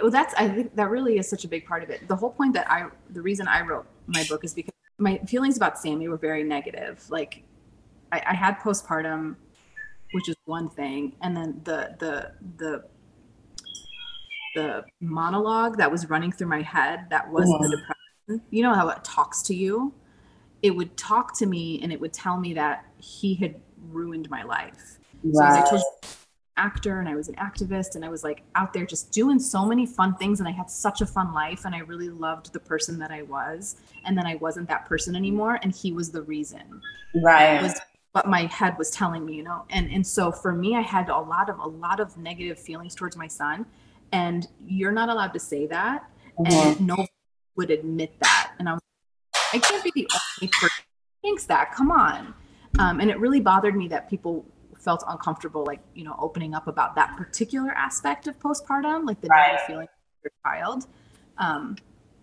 Well, 0.00 0.12
that's 0.12 0.32
I 0.34 0.48
think 0.48 0.76
that 0.76 0.88
really 0.88 1.18
is 1.18 1.28
such 1.28 1.44
a 1.44 1.48
big 1.48 1.66
part 1.66 1.82
of 1.82 1.90
it. 1.90 2.06
The 2.06 2.16
whole 2.16 2.30
point 2.30 2.54
that 2.54 2.70
I, 2.70 2.86
the 3.10 3.22
reason 3.22 3.48
I 3.48 3.62
wrote 3.62 3.86
my 4.06 4.24
book 4.28 4.44
is 4.44 4.54
because 4.54 4.74
my 4.98 5.18
feelings 5.26 5.56
about 5.56 5.80
Sammy 5.80 6.06
were 6.06 6.16
very 6.16 6.44
negative. 6.44 7.04
Like, 7.10 7.42
I, 8.12 8.22
I 8.24 8.34
had 8.34 8.60
postpartum, 8.60 9.34
which 10.12 10.28
is 10.28 10.36
one 10.44 10.70
thing, 10.70 11.14
and 11.22 11.36
then 11.36 11.60
the 11.64 11.96
the 11.98 12.32
the 12.58 12.84
the 14.54 14.84
monologue 15.00 15.78
that 15.78 15.90
was 15.90 16.08
running 16.10 16.32
through 16.32 16.48
my 16.48 16.62
head 16.62 17.06
that 17.10 17.30
was 17.30 17.44
Mhm. 17.44 17.60
the 17.60 17.68
depression. 17.68 18.46
You 18.50 18.62
know 18.62 18.74
how 18.74 18.88
it 18.88 19.04
talks 19.04 19.42
to 19.44 19.54
you. 19.54 19.94
It 20.62 20.72
would 20.76 20.96
talk 20.96 21.36
to 21.38 21.46
me, 21.46 21.80
and 21.82 21.92
it 21.92 22.00
would 22.00 22.12
tell 22.12 22.38
me 22.38 22.54
that 22.54 22.86
he 22.98 23.34
had 23.34 23.60
ruined 23.90 24.30
my 24.30 24.42
life. 24.44 24.98
So 25.32 25.46
as 25.46 25.56
I 25.56 25.60
right, 25.60 25.68
told 25.68 25.80
you, 25.80 25.86
actor 26.56 27.00
and 27.00 27.08
I 27.08 27.14
was 27.14 27.28
an 27.28 27.34
activist 27.36 27.94
and 27.96 28.04
I 28.04 28.10
was 28.10 28.22
like 28.22 28.42
out 28.54 28.72
there 28.74 28.84
just 28.84 29.10
doing 29.10 29.38
so 29.38 29.64
many 29.64 29.86
fun 29.86 30.14
things 30.16 30.38
and 30.38 30.48
I 30.48 30.52
had 30.52 30.70
such 30.70 31.00
a 31.00 31.06
fun 31.06 31.32
life 31.32 31.64
and 31.64 31.74
I 31.74 31.78
really 31.78 32.10
loved 32.10 32.52
the 32.52 32.60
person 32.60 32.98
that 32.98 33.10
I 33.10 33.22
was 33.22 33.76
and 34.04 34.16
then 34.18 34.26
I 34.26 34.34
wasn't 34.36 34.68
that 34.68 34.84
person 34.84 35.16
anymore 35.16 35.58
and 35.62 35.74
he 35.74 35.92
was 35.92 36.10
the 36.10 36.22
reason 36.22 36.82
right, 37.14 37.60
was 37.60 37.80
what 38.12 38.28
my 38.28 38.42
head 38.46 38.76
was 38.78 38.90
telling 38.90 39.24
me 39.24 39.34
you 39.36 39.42
know 39.42 39.64
and 39.70 39.90
and 39.90 40.06
so 40.06 40.30
for 40.30 40.52
me 40.52 40.76
I 40.76 40.82
had 40.82 41.08
a 41.08 41.18
lot 41.18 41.48
of 41.48 41.58
a 41.58 41.66
lot 41.66 42.00
of 42.00 42.16
negative 42.18 42.58
feelings 42.58 42.94
towards 42.94 43.16
my 43.16 43.26
son 43.26 43.64
and 44.12 44.46
you're 44.66 44.92
not 44.92 45.08
allowed 45.08 45.32
to 45.32 45.40
say 45.40 45.66
that. 45.66 46.04
Mhm. 46.38 46.50
and 46.50 46.86
no 46.86 46.94
one 46.96 47.06
would 47.56 47.70
admit 47.70 48.18
that. 48.20 48.52
And 48.58 48.66
I 48.68 48.72
was 48.72 48.80
I 49.52 49.58
can't 49.58 49.84
be 49.84 49.92
the 49.94 50.08
only 50.40 50.48
person 50.50 50.84
who 51.22 51.28
thinks 51.28 51.44
that. 51.46 51.72
Come 51.72 51.90
on. 51.90 52.34
Um, 52.78 53.00
and 53.00 53.10
it 53.10 53.18
really 53.20 53.40
bothered 53.40 53.76
me 53.76 53.86
that 53.88 54.08
people 54.08 54.46
felt 54.78 55.04
uncomfortable 55.06 55.64
like 55.66 55.80
you 55.94 56.02
know 56.04 56.16
opening 56.18 56.54
up 56.54 56.66
about 56.66 56.94
that 56.96 57.16
particular 57.16 57.70
aspect 57.72 58.26
of 58.26 58.38
postpartum 58.40 59.04
like 59.06 59.20
the 59.20 59.28
Right. 59.28 59.60
feeling 59.66 59.84
of 59.84 60.22
your 60.24 60.32
child. 60.44 60.86
Um, 61.38 61.76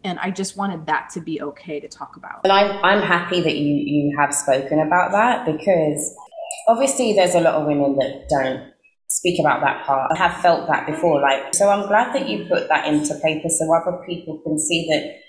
and 0.04 0.18
i 0.20 0.32
just 0.32 0.56
wanted 0.58 0.86
that 0.86 1.10
to 1.12 1.20
be 1.22 1.42
okay 1.42 1.80
to 1.80 1.88
talk 1.88 2.16
about. 2.16 2.42
And 2.46 2.54
I'm, 2.54 2.72
I'm 2.84 3.02
happy 3.02 3.42
that 3.42 3.58
you, 3.58 3.74
you 3.76 4.18
have 4.18 4.34
spoken 4.34 4.80
about 4.80 5.12
that 5.12 5.46
because 5.46 6.16
obviously 6.68 7.14
there's 7.14 7.36
a 7.36 7.42
lot 7.42 7.56
of 7.56 7.68
women 7.68 7.96
that 7.98 8.28
don't 8.30 8.72
speak 9.10 9.40
about 9.40 9.62
that 9.62 9.86
part. 9.86 10.12
I 10.14 10.18
have 10.18 10.42
felt 10.42 10.68
that 10.68 10.86
before. 10.88 11.22
Like, 11.22 11.54
so 11.54 11.70
I'm 11.70 11.88
glad 11.88 12.14
that 12.16 12.30
you 12.30 12.46
put 12.46 12.70
that 12.70 12.88
into 12.88 13.16
paper 13.16 13.50
so 13.50 13.74
other 13.74 14.02
people 14.06 14.40
can 14.40 14.58
see 14.58 14.88
that 14.90 15.20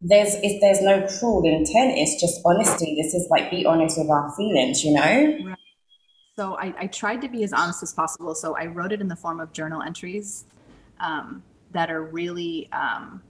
there's 0.00 0.34
if 0.42 0.60
there's 0.60 0.80
no 0.80 1.06
cruel 1.18 1.44
intent. 1.44 1.98
It's 1.98 2.20
just 2.20 2.40
honesty. 2.44 2.96
This 3.00 3.14
is 3.14 3.28
like 3.30 3.50
be 3.50 3.66
honest 3.66 3.98
with 3.98 4.10
our 4.10 4.32
feelings, 4.36 4.84
you 4.84 4.92
know? 4.92 5.56
so 6.36 6.54
I, 6.58 6.74
I 6.78 6.86
tried 6.86 7.22
to 7.22 7.28
be 7.28 7.44
as 7.44 7.52
honest 7.52 7.82
as 7.82 7.92
possible 7.92 8.34
so 8.34 8.54
i 8.56 8.66
wrote 8.66 8.92
it 8.92 9.00
in 9.00 9.08
the 9.08 9.16
form 9.16 9.40
of 9.40 9.52
journal 9.52 9.82
entries 9.82 10.44
um, 11.00 11.42
that 11.72 11.90
are 11.90 12.02
really 12.02 12.70
um, 12.72 13.22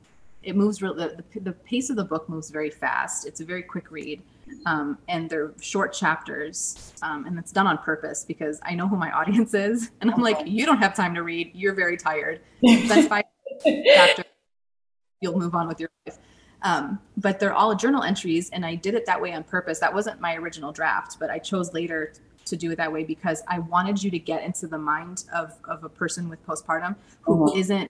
it 0.43 0.57
moves 0.57 0.83
real 0.83 0.95
the, 0.95 1.23
the, 1.33 1.41
the 1.41 1.53
pace 1.53 1.89
of 1.89 1.97
the 1.97 2.05
book 2.05 2.29
moves 2.29 2.51
very 2.51 2.71
fast 2.71 3.27
it's 3.27 3.41
a 3.41 3.45
very 3.45 3.63
quick 3.63 3.91
read 3.91 4.23
um, 4.67 4.99
and 5.09 5.29
they're 5.31 5.53
short 5.61 5.93
chapters 5.93 6.93
um, 7.03 7.25
and 7.27 7.39
it's 7.39 7.53
done 7.53 7.67
on 7.67 7.79
purpose 7.79 8.25
because 8.25 8.61
i 8.63 8.75
know 8.75 8.89
who 8.89 8.97
my 8.97 9.11
audience 9.19 9.55
is. 9.55 9.91
And 10.01 10.11
i'm 10.11 10.23
like 10.23 10.39
you 10.47 10.67
don't 10.67 10.79
have 10.79 10.95
time 10.95 11.15
to 11.15 11.23
read. 11.23 11.53
You're 11.55 11.75
very 11.75 11.97
tired. 11.97 12.41
That's 12.63 13.07
five 13.15 13.25
chapters 13.95 14.25
you'll 15.21 15.39
move 15.39 15.55
on 15.55 15.67
with 15.67 15.81
your 15.81 15.89
life. 16.07 16.19
Um, 16.63 17.01
but 17.17 17.41
they're 17.41 17.55
all 17.55 17.75
journal 17.75 18.03
entries 18.03 18.51
and 18.51 18.65
i 18.65 18.75
did 18.75 18.95
it 18.95 19.07
that 19.07 19.21
way 19.21 19.33
on 19.33 19.45
purpose. 19.45 19.79
That 19.79 19.93
wasn't 19.95 20.21
my 20.21 20.37
original 20.37 20.73
draft 20.73 21.19
but 21.19 21.31
i 21.31 21.39
chose 21.39 21.73
later 21.73 22.13
to 22.45 22.57
do 22.57 22.71
it 22.71 22.77
that 22.77 22.93
way 22.93 23.03
because 23.03 23.43
i 23.49 23.59
wanted 23.59 24.03
you 24.03 24.11
to 24.11 24.19
get 24.19 24.45
into 24.45 24.67
the 24.69 24.79
mind 24.79 25.25
of, 25.35 25.55
of 25.69 25.85
a 25.85 25.89
person 25.89 26.29
with 26.29 26.45
postpartum 26.47 26.95
who 27.23 27.51
Mhm. 27.53 27.69
not 27.69 27.89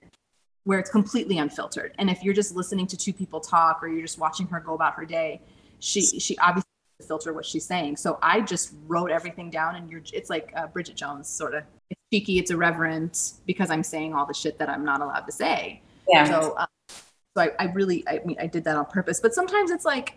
where 0.67 0.79
it's 0.79 0.89
completely 0.89 1.37
unfiltered. 1.37 1.93
And 1.97 2.09
if 2.09 2.23
you're 2.23 2.33
just 2.33 2.53
listening 2.53 2.87
to 2.87 2.97
two 2.97 3.13
people 3.13 3.39
talk 3.39 3.81
or 3.81 3.87
you're 3.87 4.01
just 4.01 4.19
watching 4.19 4.47
her 4.47 4.59
go 4.59 4.73
about 4.73 4.95
her 4.95 5.05
day 5.05 5.41
she 5.79 6.01
she 6.01 6.37
obviously 6.39 6.69
filter 7.07 7.33
what 7.33 7.45
she's 7.45 7.65
saying. 7.65 7.97
So 7.97 8.17
I 8.21 8.41
just 8.41 8.73
wrote 8.87 9.11
everything 9.11 9.49
down, 9.49 9.75
and 9.75 9.89
you're 9.89 10.01
it's 10.13 10.29
like 10.29 10.51
uh, 10.55 10.67
Bridget 10.67 10.95
Jones 10.95 11.27
sort 11.27 11.53
of. 11.53 11.63
It's 11.89 12.01
cheeky, 12.11 12.37
it's 12.37 12.51
irreverent 12.51 13.33
because 13.45 13.69
I'm 13.71 13.83
saying 13.83 14.13
all 14.13 14.25
the 14.25 14.33
shit 14.33 14.59
that 14.59 14.69
I'm 14.69 14.83
not 14.83 15.01
allowed 15.01 15.21
to 15.21 15.31
say. 15.31 15.81
Yeah. 16.09 16.25
So, 16.25 16.57
um, 16.57 16.67
so 16.89 17.43
I, 17.43 17.51
I 17.59 17.65
really, 17.71 18.03
I 18.07 18.19
mean, 18.25 18.35
I 18.39 18.47
did 18.47 18.63
that 18.65 18.75
on 18.75 18.85
purpose. 18.87 19.19
But 19.21 19.33
sometimes 19.33 19.71
it's 19.71 19.85
like, 19.85 20.15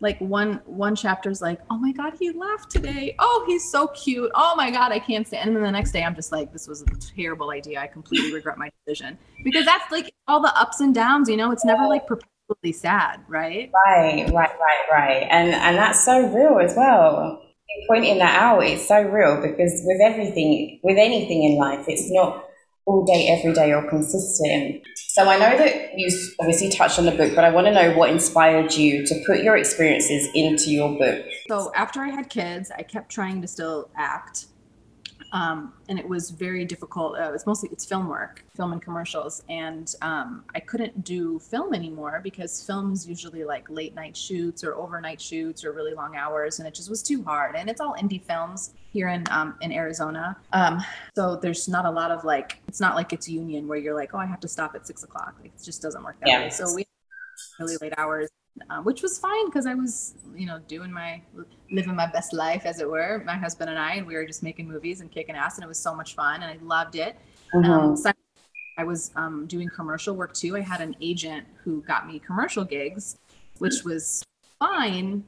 like 0.00 0.18
one 0.20 0.60
one 0.66 0.94
chapter's 0.94 1.40
like, 1.40 1.60
oh 1.70 1.78
my 1.78 1.92
god, 1.92 2.14
he 2.18 2.30
laughed 2.30 2.70
today. 2.70 3.14
Oh, 3.18 3.44
he's 3.46 3.70
so 3.70 3.88
cute. 3.88 4.30
Oh 4.34 4.54
my 4.56 4.70
god, 4.70 4.92
I 4.92 4.98
can't 4.98 5.26
stand. 5.26 5.48
And 5.48 5.56
then 5.56 5.62
the 5.62 5.70
next 5.70 5.92
day, 5.92 6.02
I'm 6.02 6.14
just 6.14 6.30
like, 6.30 6.52
this 6.52 6.68
was 6.68 6.82
a 6.82 6.86
terrible 7.16 7.50
idea. 7.50 7.80
I 7.80 7.86
completely 7.86 8.32
regret 8.32 8.58
my 8.58 8.70
decision 8.84 9.18
because 9.44 9.64
that's 9.64 9.90
like 9.90 10.10
all 10.26 10.40
the 10.40 10.54
ups 10.58 10.80
and 10.80 10.94
downs. 10.94 11.28
You 11.28 11.36
know, 11.36 11.52
it's 11.52 11.64
never 11.64 11.86
like 11.86 12.06
perpetually 12.48 12.72
sad, 12.72 13.20
right? 13.28 13.70
Right, 13.86 14.24
right, 14.32 14.32
right, 14.32 14.84
right. 14.90 15.26
And 15.30 15.54
and 15.54 15.76
that's 15.76 16.04
so 16.04 16.28
real 16.28 16.58
as 16.58 16.74
well. 16.76 17.42
Pointing 17.86 18.18
that 18.18 18.40
out, 18.40 18.60
it's 18.60 18.88
so 18.88 19.02
real 19.02 19.36
because 19.36 19.82
with 19.84 20.00
everything, 20.02 20.80
with 20.82 20.98
anything 20.98 21.44
in 21.44 21.56
life, 21.56 21.84
it's 21.86 22.10
not 22.10 22.44
all 22.86 23.04
day, 23.04 23.28
every 23.28 23.52
day, 23.52 23.72
or 23.72 23.88
consistent. 23.88 24.82
So 24.96 25.28
I 25.28 25.36
know 25.36 25.56
that 25.58 25.98
you 25.98 26.08
obviously 26.40 26.70
touched 26.70 26.98
on 26.98 27.04
the 27.04 27.12
book, 27.12 27.34
but 27.34 27.44
I 27.44 27.50
want 27.50 27.66
to 27.66 27.72
know 27.72 27.96
what 27.96 28.08
inspired 28.10 28.72
you 28.72 29.06
to 29.06 29.22
put 29.26 29.42
your 29.42 29.56
experiences 29.56 30.28
into 30.34 30.70
your 30.70 30.96
book. 30.98 31.24
So 31.48 31.70
after 31.74 32.00
I 32.00 32.08
had 32.08 32.30
kids, 32.30 32.70
I 32.76 32.82
kept 32.82 33.10
trying 33.10 33.42
to 33.42 33.48
still 33.48 33.90
act 33.96 34.46
um, 35.32 35.72
and 35.88 35.98
it 35.98 36.08
was 36.08 36.30
very 36.30 36.64
difficult. 36.64 37.18
Uh, 37.18 37.32
it's 37.34 37.46
mostly 37.46 37.68
it's 37.72 37.84
film 37.84 38.08
work, 38.08 38.44
film 38.56 38.72
and 38.72 38.82
commercials, 38.82 39.42
and 39.48 39.94
um, 40.02 40.44
I 40.54 40.60
couldn't 40.60 41.04
do 41.04 41.38
film 41.38 41.74
anymore 41.74 42.20
because 42.22 42.64
film 42.64 42.92
is 42.92 43.06
usually 43.06 43.44
like 43.44 43.68
late 43.68 43.94
night 43.94 44.16
shoots 44.16 44.64
or 44.64 44.74
overnight 44.74 45.20
shoots 45.20 45.64
or 45.64 45.72
really 45.72 45.94
long 45.94 46.16
hours, 46.16 46.58
and 46.58 46.68
it 46.68 46.74
just 46.74 46.88
was 46.88 47.02
too 47.02 47.22
hard. 47.22 47.56
And 47.56 47.68
it's 47.68 47.80
all 47.80 47.94
indie 47.94 48.22
films 48.22 48.72
here 48.92 49.08
in 49.08 49.24
um, 49.30 49.54
in 49.60 49.72
Arizona, 49.72 50.36
um, 50.52 50.82
so 51.14 51.36
there's 51.36 51.68
not 51.68 51.84
a 51.84 51.90
lot 51.90 52.10
of 52.10 52.24
like 52.24 52.60
it's 52.68 52.80
not 52.80 52.94
like 52.94 53.12
it's 53.12 53.28
union 53.28 53.68
where 53.68 53.78
you're 53.78 53.94
like, 53.94 54.14
oh, 54.14 54.18
I 54.18 54.26
have 54.26 54.40
to 54.40 54.48
stop 54.48 54.74
at 54.74 54.86
six 54.86 55.02
o'clock. 55.02 55.34
Like, 55.40 55.52
it 55.54 55.62
just 55.62 55.82
doesn't 55.82 56.02
work 56.02 56.18
that 56.20 56.28
yeah. 56.28 56.44
way. 56.44 56.50
So 56.50 56.74
we 56.74 56.84
really 57.58 57.76
late 57.80 57.94
hours 57.98 58.28
uh, 58.70 58.80
which 58.82 59.02
was 59.02 59.18
fine 59.18 59.46
because 59.46 59.66
I 59.66 59.74
was, 59.74 60.14
you 60.34 60.46
know, 60.46 60.60
doing 60.68 60.92
my 60.92 61.20
living 61.70 61.94
my 61.94 62.06
best 62.06 62.32
life, 62.32 62.64
as 62.64 62.80
it 62.80 62.88
were. 62.88 63.22
My 63.24 63.36
husband 63.36 63.70
and 63.70 63.78
I, 63.78 63.94
and 63.94 64.06
we 64.06 64.14
were 64.14 64.26
just 64.26 64.42
making 64.42 64.68
movies 64.68 65.00
and 65.00 65.10
kicking 65.10 65.34
ass, 65.34 65.56
and 65.56 65.64
it 65.64 65.68
was 65.68 65.78
so 65.78 65.94
much 65.94 66.14
fun, 66.14 66.42
and 66.42 66.44
I 66.44 66.58
loved 66.62 66.96
it. 66.96 67.16
Mm-hmm. 67.54 67.70
Um, 67.70 67.96
so 67.96 68.12
I 68.76 68.84
was 68.84 69.10
um, 69.16 69.46
doing 69.46 69.68
commercial 69.68 70.14
work 70.14 70.34
too. 70.34 70.56
I 70.56 70.60
had 70.60 70.80
an 70.80 70.96
agent 71.00 71.46
who 71.64 71.82
got 71.82 72.06
me 72.06 72.18
commercial 72.18 72.64
gigs, 72.64 73.18
which 73.58 73.84
was 73.84 74.24
fine, 74.58 75.24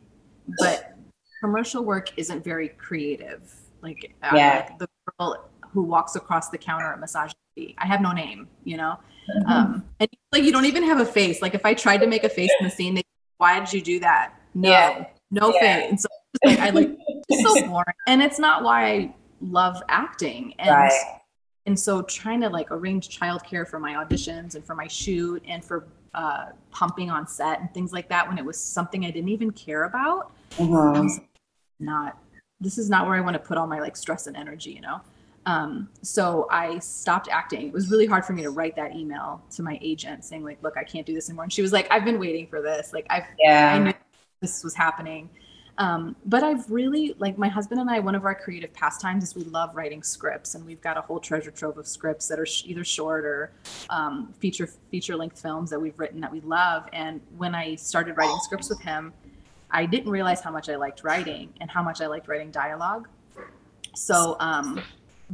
but 0.59 0.97
commercial 1.41 1.85
work 1.85 2.13
isn't 2.17 2.45
very 2.45 2.69
creative. 2.69 3.53
Like, 3.83 4.15
yeah. 4.35 4.67
like 4.69 4.79
the 4.79 4.89
girl 5.19 5.49
who 5.73 5.83
walks 5.83 6.17
across 6.17 6.51
the 6.51 6.59
counter 6.59 6.93
at 6.93 7.01
massage 7.01 7.33
I 7.79 7.87
have 7.87 8.01
no 8.01 8.13
name, 8.13 8.49
you 8.65 8.77
know. 8.77 8.99
Mm-hmm. 9.37 9.51
Um, 9.51 9.85
and 9.99 10.09
like 10.33 10.45
you 10.45 10.53
don't 10.53 10.65
even 10.65 10.83
have 10.85 11.01
a 11.01 11.05
face. 11.05 11.43
Like 11.43 11.55
if 11.55 11.65
I 11.65 11.75
tried 11.75 11.99
to 11.99 12.07
make 12.07 12.25
a 12.25 12.29
face 12.29 12.51
in 12.59 12.65
the 12.65 12.71
scene, 12.71 12.95
they, 12.95 13.03
why 13.41 13.59
did 13.59 13.73
you 13.73 13.81
do 13.81 14.01
that? 14.01 14.35
No, 14.55 14.71
yeah. 14.71 15.07
no 15.31 15.53
yeah. 15.55 15.61
face. 15.61 15.91
And 15.91 16.01
so 16.01 16.09
like 16.45 16.59
I 16.59 16.71
like 16.71 16.91
it's 17.29 17.43
so 17.43 17.67
boring. 17.67 17.95
And 18.07 18.23
it's 18.23 18.39
not 18.39 18.63
why 18.63 18.87
I 18.87 19.15
love 19.41 19.83
acting. 19.89 20.55
And 20.59 20.71
right. 20.71 21.21
and 21.65 21.79
so 21.79 22.03
trying 22.03 22.43
to 22.43 22.51
like 22.51 22.71
arrange 22.71 23.19
childcare 23.19 23.67
for 23.67 23.79
my 23.79 23.95
auditions 23.95 24.55
and 24.55 24.65
for 24.65 24.75
my 24.75 24.87
shoot 24.87 25.43
and 25.49 25.65
for 25.65 25.89
uh, 26.13 26.47
pumping 26.71 27.09
on 27.09 27.27
set 27.27 27.61
and 27.61 27.73
things 27.73 27.93
like 27.93 28.09
that 28.11 28.29
when 28.29 28.37
it 28.37 28.45
was 28.45 28.61
something 28.61 29.07
I 29.07 29.11
didn't 29.11 29.31
even 29.31 29.51
care 29.53 29.85
about. 29.85 30.33
Mm-hmm. 30.57 31.25
not 31.79 32.19
this 32.61 32.77
is 32.77 32.91
not 32.91 33.07
where 33.07 33.15
I 33.15 33.21
want 33.21 33.35
to 33.35 33.39
put 33.39 33.57
all 33.57 33.67
my 33.67 33.81
like 33.81 33.97
stress 33.97 34.27
and 34.27 34.37
energy, 34.37 34.73
you 34.73 34.83
know. 34.83 35.01
Um, 35.51 35.89
so 36.03 36.47
I 36.49 36.79
stopped 36.79 37.29
acting. 37.29 37.67
It 37.67 37.73
was 37.73 37.91
really 37.91 38.07
hard 38.07 38.25
for 38.25 38.33
me 38.33 38.43
to 38.43 38.51
write 38.51 38.77
that 38.77 38.95
email 38.95 39.43
to 39.57 39.63
my 39.63 39.79
agent 39.83 40.25
saying 40.25 40.45
like, 40.45 40.63
look, 40.63 40.77
I 40.77 40.85
can't 40.85 41.05
do 41.05 41.13
this 41.13 41.29
anymore. 41.29 41.45
And 41.45 41.53
she 41.53 41.61
was 41.61 41.73
like, 41.73 41.89
I've 41.91 42.05
been 42.05 42.21
waiting 42.21 42.47
for 42.47 42.63
this. 42.63 42.93
Like 42.93 43.07
I've, 43.11 43.25
yeah. 43.39 43.75
I 43.75 43.79
knew 43.79 43.93
this 44.41 44.63
was 44.63 44.75
happening. 44.77 45.29
Um, 45.79 46.15
but 46.25 46.45
I've 46.45 46.71
really 46.71 47.17
like 47.19 47.37
my 47.37 47.49
husband 47.49 47.81
and 47.81 47.91
I, 47.91 47.99
one 47.99 48.15
of 48.15 48.25
our 48.25 48.35
creative 48.35 48.73
pastimes 48.73 49.25
is 49.25 49.35
we 49.35 49.43
love 49.45 49.75
writing 49.75 50.03
scripts 50.05 50.55
and 50.55 50.65
we've 50.65 50.81
got 50.83 50.97
a 50.97 51.01
whole 51.01 51.19
treasure 51.19 51.51
trove 51.51 51.79
of 51.79 51.89
scripts 51.89 52.29
that 52.29 52.39
are 52.39 52.47
sh- 52.47 52.65
either 52.67 52.85
short 52.85 53.25
or 53.25 53.53
um, 53.89 54.33
feature 54.39 54.69
feature 54.91 55.17
length 55.17 55.41
films 55.41 55.71
that 55.71 55.81
we've 55.81 55.99
written 55.99 56.21
that 56.21 56.31
we 56.31 56.43
love. 56.43 56.87
And 56.93 57.21
when 57.39 57.55
I 57.55 57.75
started 57.77 58.17
writing 58.17 58.39
scripts 58.43 58.69
with 58.69 58.81
him, 58.83 59.13
I 59.71 59.87
didn't 59.87 60.11
realize 60.11 60.43
how 60.43 60.51
much 60.51 60.69
I 60.69 60.77
liked 60.77 61.03
writing 61.03 61.53
and 61.61 61.71
how 61.71 61.83
much 61.83 62.01
I 62.03 62.07
liked 62.07 62.29
writing 62.29 62.51
dialogue. 62.51 63.09
So 63.95 64.37
um, 64.39 64.83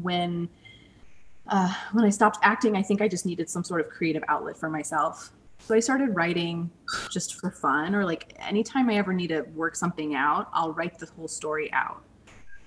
when 0.02 0.48
uh, 1.48 1.72
when 1.92 2.04
I 2.04 2.10
stopped 2.10 2.38
acting, 2.42 2.76
I 2.76 2.82
think 2.82 3.00
I 3.00 3.08
just 3.08 3.24
needed 3.24 3.48
some 3.48 3.62
sort 3.62 3.80
of 3.80 3.88
creative 3.88 4.24
outlet 4.28 4.56
for 4.56 4.68
myself. 4.68 5.30
So 5.60 5.74
I 5.74 5.80
started 5.80 6.14
writing 6.14 6.70
just 7.10 7.36
for 7.36 7.50
fun, 7.50 7.94
or 7.94 8.04
like 8.04 8.36
anytime 8.38 8.90
I 8.90 8.96
ever 8.96 9.12
need 9.12 9.28
to 9.28 9.42
work 9.54 9.76
something 9.76 10.14
out, 10.14 10.48
I'll 10.52 10.72
write 10.72 10.98
the 10.98 11.06
whole 11.06 11.28
story 11.28 11.72
out. 11.72 12.02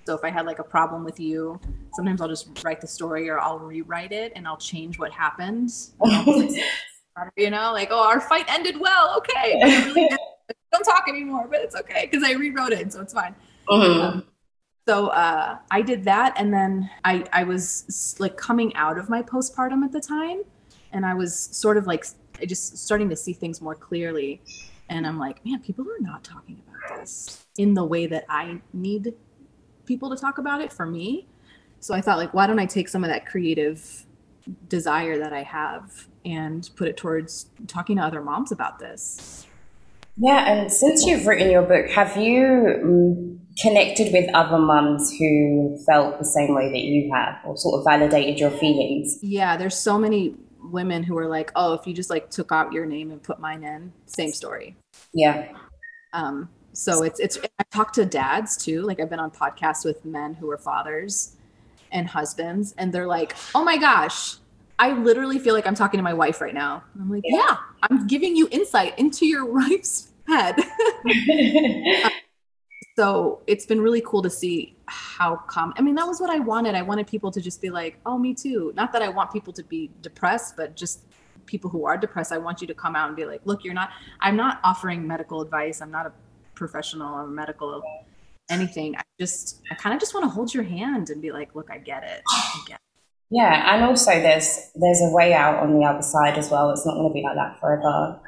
So 0.06 0.16
if 0.16 0.24
I 0.24 0.30
had 0.30 0.46
like 0.46 0.60
a 0.60 0.64
problem 0.64 1.04
with 1.04 1.20
you, 1.20 1.60
sometimes 1.94 2.20
I'll 2.20 2.28
just 2.28 2.64
write 2.64 2.82
the 2.82 2.88
story 2.88 3.30
or 3.30 3.40
I'll 3.40 3.60
rewrite 3.60 4.12
it 4.12 4.34
and 4.36 4.48
I'll 4.48 4.58
change 4.58 4.98
what 4.98 5.12
happened. 5.12 5.70
you 7.38 7.50
know, 7.50 7.72
like, 7.74 7.90
oh, 7.92 8.08
our 8.08 8.20
fight 8.20 8.46
ended 8.50 8.80
well. 8.80 9.16
Okay. 9.18 9.60
Really 9.62 10.10
don't 10.72 10.84
talk 10.84 11.06
anymore, 11.08 11.48
but 11.50 11.62
it's 11.62 11.76
okay 11.76 12.08
because 12.10 12.24
I 12.24 12.34
rewrote 12.34 12.72
it. 12.72 12.92
So 12.92 13.02
it's 13.02 13.14
fine. 13.14 13.36
Mm-hmm. 13.68 14.02
Um, 14.02 14.24
so 14.90 15.10
uh, 15.10 15.60
I 15.70 15.84
did 15.84 16.06
that, 16.06 16.34
and 16.36 16.52
then 16.52 16.90
I 17.06 17.24
I 17.32 17.44
was 17.44 18.16
like 18.18 18.38
coming 18.38 18.76
out 18.76 18.98
of 18.98 19.08
my 19.08 19.22
postpartum 19.22 19.84
at 19.84 19.92
the 19.92 20.02
time, 20.02 20.42
and 20.92 21.06
I 21.06 21.14
was 21.14 21.38
sort 21.38 21.78
of 21.78 21.86
like 21.86 22.06
just 22.48 22.76
starting 22.76 23.08
to 23.12 23.16
see 23.16 23.34
things 23.34 23.62
more 23.62 23.76
clearly, 23.76 24.42
and 24.90 25.06
I'm 25.06 25.20
like, 25.20 25.46
man, 25.46 25.60
people 25.60 25.86
are 25.86 26.02
not 26.02 26.24
talking 26.24 26.64
about 26.68 26.98
this 26.98 27.46
in 27.56 27.76
the 27.76 27.84
way 27.84 28.08
that 28.08 28.26
I 28.30 28.62
need 28.74 29.14
people 29.86 30.10
to 30.10 30.16
talk 30.16 30.40
about 30.40 30.60
it 30.60 30.74
for 30.74 30.88
me. 30.88 31.28
So 31.82 31.94
I 31.94 32.02
thought, 32.02 32.18
like, 32.18 32.34
why 32.34 32.48
don't 32.48 32.58
I 32.58 32.66
take 32.66 32.90
some 32.90 33.04
of 33.04 33.12
that 33.12 33.28
creative 33.28 34.08
desire 34.70 35.20
that 35.20 35.34
I 35.34 35.44
have 35.44 36.08
and 36.26 36.68
put 36.76 36.88
it 36.88 36.98
towards 36.98 37.52
talking 37.68 37.98
to 37.98 38.02
other 38.02 38.24
moms 38.24 38.52
about 38.52 38.80
this? 38.80 39.46
Yeah, 40.18 40.52
and 40.52 40.72
since 40.72 41.06
you've 41.06 41.28
written 41.28 41.52
your 41.52 41.62
book, 41.62 41.90
have 41.92 42.18
you 42.18 42.42
mm, 42.84 43.40
connected 43.62 44.14
with 44.14 44.30
other 44.34 44.58
mums 44.58 45.12
who 45.18 45.78
felt 45.86 46.18
the 46.18 46.26
same 46.26 46.56
way 46.56 46.70
that 46.70 46.80
you 46.80 47.12
have 47.14 47.38
or 47.46 47.58
sort 47.58 47.80
of 47.80 47.86
validated 47.86 48.40
your 48.40 48.52
feelings? 48.52 49.20
Yeah, 49.22 49.58
there's 49.58 49.78
so 49.78 49.98
many 49.98 50.36
women 50.62 51.04
who 51.04 51.18
are 51.18 51.28
like, 51.28 51.52
oh, 51.56 51.74
if 51.74 51.88
you 51.88 51.94
just 51.94 52.10
like 52.10 52.30
took 52.30 52.52
out 52.52 52.74
your 52.74 52.86
name 52.86 53.12
and 53.12 53.22
put 53.22 53.40
mine 53.40 53.64
in, 53.64 53.92
same 54.06 54.32
story. 54.32 54.76
Yeah. 55.14 55.52
Um, 56.14 56.50
so 56.74 57.04
it's 57.04 57.20
it's 57.20 57.38
I 57.60 57.64
talk 57.72 57.94
to 57.94 58.06
dads 58.06 58.56
too. 58.56 58.82
Like 58.84 59.00
I've 59.00 59.10
been 59.10 59.20
on 59.20 59.32
podcasts 59.32 59.84
with 59.84 60.06
men 60.06 60.34
who 60.34 60.50
are 60.50 60.58
fathers 60.58 61.36
and 61.92 62.08
husbands, 62.08 62.74
and 62.78 62.94
they're 62.94 63.08
like, 63.08 63.36
oh 63.56 63.64
my 63.64 63.78
gosh, 63.78 64.36
I 64.78 64.94
literally 64.94 65.40
feel 65.40 65.54
like 65.54 65.68
I'm 65.68 65.76
talking 65.76 65.98
to 65.98 66.04
my 66.04 66.14
wife 66.14 66.40
right 66.42 66.54
now. 66.54 66.84
I'm 67.00 67.10
like, 67.10 67.24
yeah, 67.26 67.38
yeah 67.38 67.58
I'm 67.84 68.08
giving 68.08 68.36
you 68.36 68.48
insight 68.52 68.98
into 68.98 69.26
your 69.26 69.46
wife's 69.54 70.10
head. 70.28 70.56
so 73.00 73.42
it's 73.48 73.66
been 73.66 73.80
really 73.80 74.02
cool 74.06 74.22
to 74.22 74.30
see 74.30 74.76
how 74.88 75.38
come 75.48 75.74
i 75.78 75.82
mean 75.82 75.96
that 75.96 76.06
was 76.06 76.20
what 76.20 76.30
i 76.30 76.40
wanted. 76.52 76.76
I 76.76 76.82
wanted 76.82 77.08
people 77.08 77.32
to 77.32 77.40
just 77.40 77.62
be 77.62 77.70
like 77.70 77.98
oh 78.06 78.18
me 78.18 78.34
too. 78.34 78.74
Not 78.76 78.92
that 78.92 79.02
i 79.02 79.08
want 79.08 79.32
people 79.32 79.54
to 79.54 79.64
be 79.64 79.90
depressed 80.02 80.58
but 80.58 80.76
just 80.76 80.96
people 81.46 81.70
who 81.70 81.86
are 81.86 81.98
depressed 82.06 82.34
i 82.34 82.38
want 82.38 82.60
you 82.62 82.68
to 82.68 82.74
come 82.74 82.98
out 82.98 83.08
and 83.08 83.16
be 83.16 83.26
like 83.32 83.42
look 83.46 83.64
you're 83.64 83.80
not 83.82 83.90
i'm 84.20 84.36
not 84.36 84.60
offering 84.66 85.08
medical 85.08 85.40
advice. 85.42 85.82
I'm 85.82 85.92
not 85.92 86.06
a 86.08 86.14
professional 86.56 87.14
or 87.20 87.26
medical 87.26 87.82
anything. 88.50 88.98
I 88.98 89.04
just 89.18 89.62
i 89.72 89.76
kind 89.76 89.94
of 89.94 90.02
just 90.02 90.14
want 90.14 90.26
to 90.26 90.30
hold 90.38 90.54
your 90.54 90.68
hand 90.78 91.10
and 91.10 91.22
be 91.22 91.32
like 91.32 91.56
look 91.56 91.70
i 91.72 91.78
get 91.78 92.04
it. 92.04 92.22
I 92.28 92.62
get 92.68 92.76
it. 92.76 92.82
yeah 93.30 93.74
and 93.76 93.86
also 93.86 94.12
there's 94.12 94.50
there's 94.76 95.02
a 95.10 95.12
way 95.20 95.34
out 95.34 95.56
on 95.64 95.70
the 95.80 95.86
other 95.86 96.04
side 96.14 96.38
as 96.38 96.52
well. 96.52 96.70
It's 96.72 96.86
not 96.86 96.96
going 96.96 97.10
to 97.10 97.14
be 97.14 97.24
like 97.24 97.36
that 97.36 97.62
forever. 97.62 98.20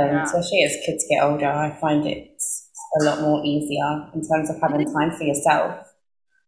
Um, 0.00 0.06
yeah. 0.06 0.24
especially 0.24 0.62
as 0.64 0.76
kids 0.84 1.04
get 1.08 1.22
older 1.22 1.46
i 1.46 1.70
find 1.80 2.04
it's 2.04 2.63
a 3.00 3.04
lot 3.04 3.20
more 3.20 3.44
easier 3.44 4.08
in 4.14 4.26
terms 4.26 4.50
of 4.50 4.60
having 4.60 4.92
time 4.92 5.12
for 5.12 5.24
yourself. 5.24 5.94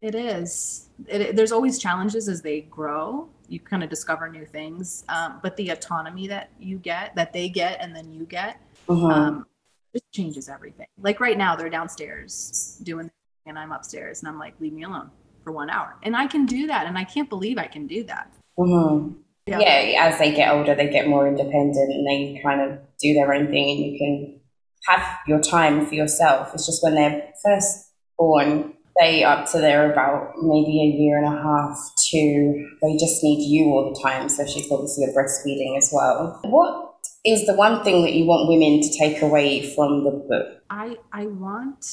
It 0.01 0.15
is. 0.15 0.89
It, 1.09 1.37
there's 1.37 1.53
always 1.53 1.79
challenges 1.79 2.29
as 2.29 2.43
they 2.43 2.63
grow. 2.63 3.29
You 3.49 3.61
kind 3.61 3.83
of 3.83 3.91
discover 3.91 4.29
new 4.29 4.45
things, 4.45 5.05
um, 5.09 5.41
but 5.43 5.57
the 5.57 5.71
autonomy 5.71 6.27
that 6.29 6.51
you 6.59 6.79
get, 6.79 7.15
that 7.17 7.33
they 7.33 7.49
get, 7.49 7.79
and 7.81 7.95
then 7.95 8.13
you 8.13 8.25
get, 8.25 8.61
mm-hmm. 8.89 9.07
um, 9.07 9.47
just 9.93 10.11
changes 10.13 10.49
everything. 10.49 10.87
Like 10.99 11.21
right 11.21 11.39
now, 11.39 11.55
they're 11.55 11.71
downstairs 11.71 12.79
doing, 12.83 13.11
and 13.47 13.59
I'm 13.59 13.73
upstairs, 13.73 14.21
and 14.21 14.29
I'm 14.29 14.39
like, 14.39 14.55
leave 14.61 14.73
me 14.73 14.83
alone 14.83 15.11
for 15.45 15.53
one 15.53 15.71
hour, 15.71 15.97
and 16.03 16.17
I 16.17 16.27
can 16.27 16.45
do 16.45 16.67
that, 16.67 16.87
and 16.87 16.99
I 16.99 17.05
can't 17.05 17.29
believe 17.29 17.57
I 17.57 17.67
can 17.67 17.87
do 17.87 18.03
that. 18.05 18.33
Mm-hmm. 18.59 19.13
Yeah. 19.47 19.61
yeah, 19.61 20.07
as 20.07 20.19
they 20.19 20.35
get 20.35 20.53
older, 20.53 20.75
they 20.75 20.91
get 20.91 21.07
more 21.07 21.29
independent, 21.29 21.93
and 21.93 22.05
they 22.05 22.41
kind 22.43 22.61
of 22.61 22.81
do 22.99 23.15
their 23.15 23.33
own 23.33 23.47
thing, 23.47 23.71
and 23.71 23.79
you 23.79 23.99
can 23.99 24.41
have 24.87 25.19
your 25.27 25.41
time 25.41 25.87
for 25.87 25.95
yourself. 25.95 26.51
It's 26.55 26.67
just 26.67 26.83
when 26.83 26.95
they're 26.95 27.31
first 27.45 27.91
born, 28.19 28.75
they 28.99 29.25
up 29.25 29.51
to 29.51 29.59
they're 29.59 29.93
about 29.93 30.33
maybe 30.41 30.81
a 30.81 30.97
year 30.97 31.19
and 31.19 31.27
a 31.27 31.43
half 31.43 31.77
to 32.11 32.69
they 32.83 32.97
just 32.97 33.23
need 33.23 33.47
you 33.47 33.67
all 33.67 33.93
the 33.93 34.01
time. 34.01 34.29
So 34.29 34.47
she's 34.47 34.71
obviously 34.71 35.05
a 35.05 35.09
breastfeeding 35.09 35.77
as 35.77 35.91
well. 35.93 36.41
What 36.45 36.95
is 37.25 37.47
the 37.47 37.55
one 37.55 37.85
thing 37.85 38.03
that 38.03 38.15
you 38.15 38.25
want 38.25 38.49
women 38.49 38.81
to 38.81 38.99
take 38.99 39.23
away 39.23 39.75
from 39.75 40.05
the 40.05 40.11
book? 40.11 40.63
I 40.71 40.97
I 41.13 41.27
want 41.27 41.85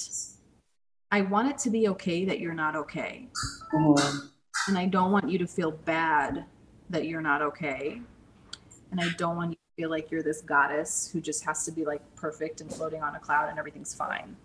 I 1.11 1.21
want 1.21 1.49
it 1.49 1.57
to 1.59 1.69
be 1.69 1.89
okay 1.89 2.25
that 2.25 2.39
you're 2.39 2.53
not 2.53 2.75
okay. 2.75 3.27
Mm-hmm. 3.73 4.27
And 4.67 4.77
I 4.77 4.85
don't 4.85 5.11
want 5.11 5.29
you 5.29 5.37
to 5.39 5.47
feel 5.47 5.71
bad 5.71 6.45
that 6.89 7.05
you're 7.05 7.21
not 7.21 7.41
okay. 7.41 8.01
And 8.91 9.01
I 9.01 9.09
don't 9.17 9.35
want 9.35 9.51
you 9.51 9.57
feel 9.75 9.89
like 9.89 10.11
you're 10.11 10.23
this 10.23 10.41
goddess 10.41 11.09
who 11.11 11.19
just 11.19 11.43
has 11.45 11.65
to 11.65 11.71
be 11.71 11.85
like 11.85 12.01
perfect 12.15 12.61
and 12.61 12.71
floating 12.73 13.01
on 13.01 13.15
a 13.15 13.19
cloud 13.19 13.49
and 13.49 13.57
everything's 13.57 13.93
fine. 13.93 14.35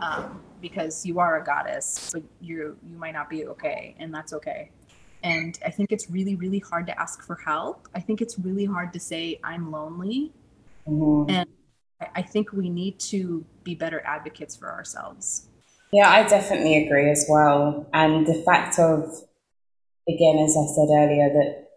Um, 0.00 0.40
because 0.60 1.04
you 1.06 1.18
are 1.18 1.40
a 1.40 1.44
goddess, 1.44 2.10
but 2.12 2.22
you 2.40 2.76
you 2.88 2.96
might 2.96 3.12
not 3.12 3.28
be 3.28 3.46
okay, 3.46 3.94
and 3.98 4.14
that's 4.14 4.32
okay. 4.32 4.70
And 5.22 5.58
I 5.64 5.70
think 5.70 5.90
it's 5.90 6.10
really, 6.10 6.36
really 6.36 6.60
hard 6.60 6.86
to 6.86 7.00
ask 7.00 7.22
for 7.22 7.36
help. 7.36 7.88
I 7.94 8.00
think 8.00 8.20
it's 8.20 8.38
really 8.38 8.64
hard 8.64 8.92
to 8.92 9.00
say, 9.00 9.40
I'm 9.42 9.72
lonely. 9.72 10.32
Mm-hmm. 10.86 11.30
And 11.30 11.48
I 12.14 12.22
think 12.22 12.52
we 12.52 12.70
need 12.70 13.00
to 13.00 13.44
be 13.64 13.74
better 13.74 14.00
advocates 14.06 14.54
for 14.54 14.70
ourselves. 14.70 15.48
Yeah, 15.92 16.10
I 16.10 16.22
definitely 16.28 16.84
agree 16.84 17.10
as 17.10 17.26
well. 17.28 17.88
And 17.92 18.26
the 18.26 18.42
fact 18.44 18.78
of, 18.78 19.10
again, 20.08 20.38
as 20.38 20.56
I 20.56 20.66
said 20.66 20.88
earlier, 20.90 21.28
that 21.30 21.67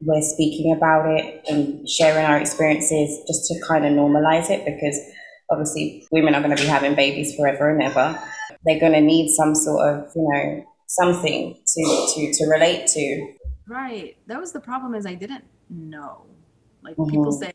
we're 0.00 0.22
speaking 0.22 0.72
about 0.72 1.06
it 1.10 1.42
and 1.48 1.88
sharing 1.88 2.24
our 2.24 2.38
experiences 2.38 3.18
just 3.26 3.46
to 3.46 3.60
kind 3.66 3.84
of 3.84 3.92
normalize 3.92 4.50
it 4.50 4.64
because 4.64 4.98
obviously 5.50 6.06
women 6.10 6.34
are 6.34 6.40
going 6.40 6.56
to 6.56 6.62
be 6.62 6.68
having 6.68 6.94
babies 6.94 7.36
forever 7.36 7.70
and 7.70 7.82
ever. 7.82 8.18
They're 8.64 8.80
going 8.80 8.92
to 8.92 9.00
need 9.00 9.30
some 9.30 9.54
sort 9.54 9.88
of, 9.88 10.10
you 10.14 10.22
know, 10.22 10.64
something 10.86 11.54
to 11.66 12.08
to 12.14 12.32
to 12.32 12.46
relate 12.46 12.86
to. 12.88 13.34
Right. 13.68 14.16
That 14.26 14.40
was 14.40 14.52
the 14.52 14.60
problem 14.60 14.94
is 14.94 15.06
i 15.06 15.14
didn't 15.14 15.44
know. 15.68 16.26
Like 16.82 16.96
mm-hmm. 16.96 17.10
people 17.10 17.32
say 17.32 17.52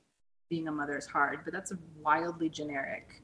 being 0.49 0.67
a 0.67 0.71
mother 0.71 0.95
is 0.97 1.07
hard 1.07 1.39
but 1.43 1.51
that's 1.51 1.73
wildly 2.01 2.49
generic. 2.49 3.21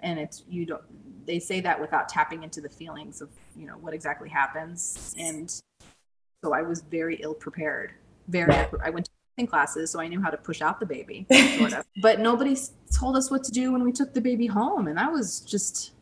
And 0.00 0.18
it's 0.18 0.42
you 0.48 0.66
don't 0.66 0.82
they 1.26 1.38
say 1.38 1.60
that 1.60 1.80
without 1.80 2.08
tapping 2.08 2.42
into 2.42 2.60
the 2.60 2.68
feelings 2.68 3.22
of 3.22 3.30
you 3.56 3.66
know 3.66 3.78
what 3.78 3.94
exactly 3.94 4.28
happens. 4.28 5.14
And 5.18 5.50
so 5.50 6.52
i 6.52 6.60
was 6.60 6.82
very 6.82 7.16
ill 7.22 7.34
prepared 7.34 7.94
very 8.28 8.54
i 8.82 8.90
went 8.90 9.06
to 9.06 9.46
classes 9.46 9.90
so 9.90 10.00
i 10.00 10.06
knew 10.06 10.22
how 10.22 10.30
to 10.30 10.36
push 10.36 10.62
out 10.62 10.78
the 10.78 10.86
baby 10.86 11.26
sort 11.58 11.72
of. 11.72 11.84
But 12.00 12.20
nobody 12.20 12.56
told 12.96 13.16
us 13.16 13.32
what 13.32 13.42
to 13.44 13.50
do 13.50 13.72
when 13.72 13.82
we 13.82 13.90
took 13.90 14.14
the 14.14 14.20
baby 14.20 14.46
home 14.46 14.86
and 14.86 14.96
that 14.96 15.10
was 15.10 15.40
just 15.40 15.92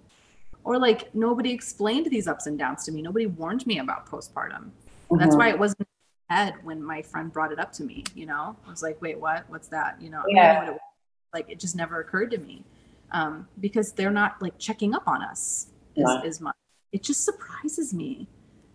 or 0.64 0.78
like 0.78 1.14
nobody 1.14 1.50
explained 1.50 2.06
these 2.06 2.28
ups 2.28 2.46
and 2.46 2.56
downs 2.56 2.84
to 2.84 2.92
me. 2.92 3.02
Nobody 3.02 3.26
warned 3.26 3.66
me 3.66 3.78
about 3.78 4.06
postpartum. 4.06 4.70
Mm-hmm. 4.70 5.16
that's 5.16 5.34
why 5.34 5.48
it 5.48 5.58
wasn't 5.58 5.88
head 6.28 6.54
when 6.62 6.82
my 6.82 7.02
friend 7.02 7.32
brought 7.32 7.52
it 7.52 7.58
up 7.58 7.72
to 7.72 7.84
me 7.84 8.04
you 8.14 8.26
know? 8.26 8.54
I 8.66 8.70
was 8.70 8.82
like 8.82 9.00
wait 9.00 9.18
what? 9.18 9.44
What's 9.48 9.68
that? 9.68 9.96
You 9.98 10.10
know 10.10 10.22
yeah. 10.28 10.70
It 10.70 10.78
like 11.32 11.48
it 11.48 11.58
just 11.58 11.74
never 11.74 12.00
occurred 12.00 12.30
to 12.32 12.38
me 12.38 12.64
um, 13.12 13.48
because 13.60 13.92
they're 13.92 14.10
not 14.10 14.40
like 14.42 14.58
checking 14.58 14.94
up 14.94 15.06
on 15.08 15.22
us 15.22 15.68
as, 15.96 16.04
yeah. 16.06 16.20
as 16.24 16.40
much. 16.40 16.56
It 16.92 17.02
just 17.02 17.24
surprises 17.24 17.94
me 17.94 18.28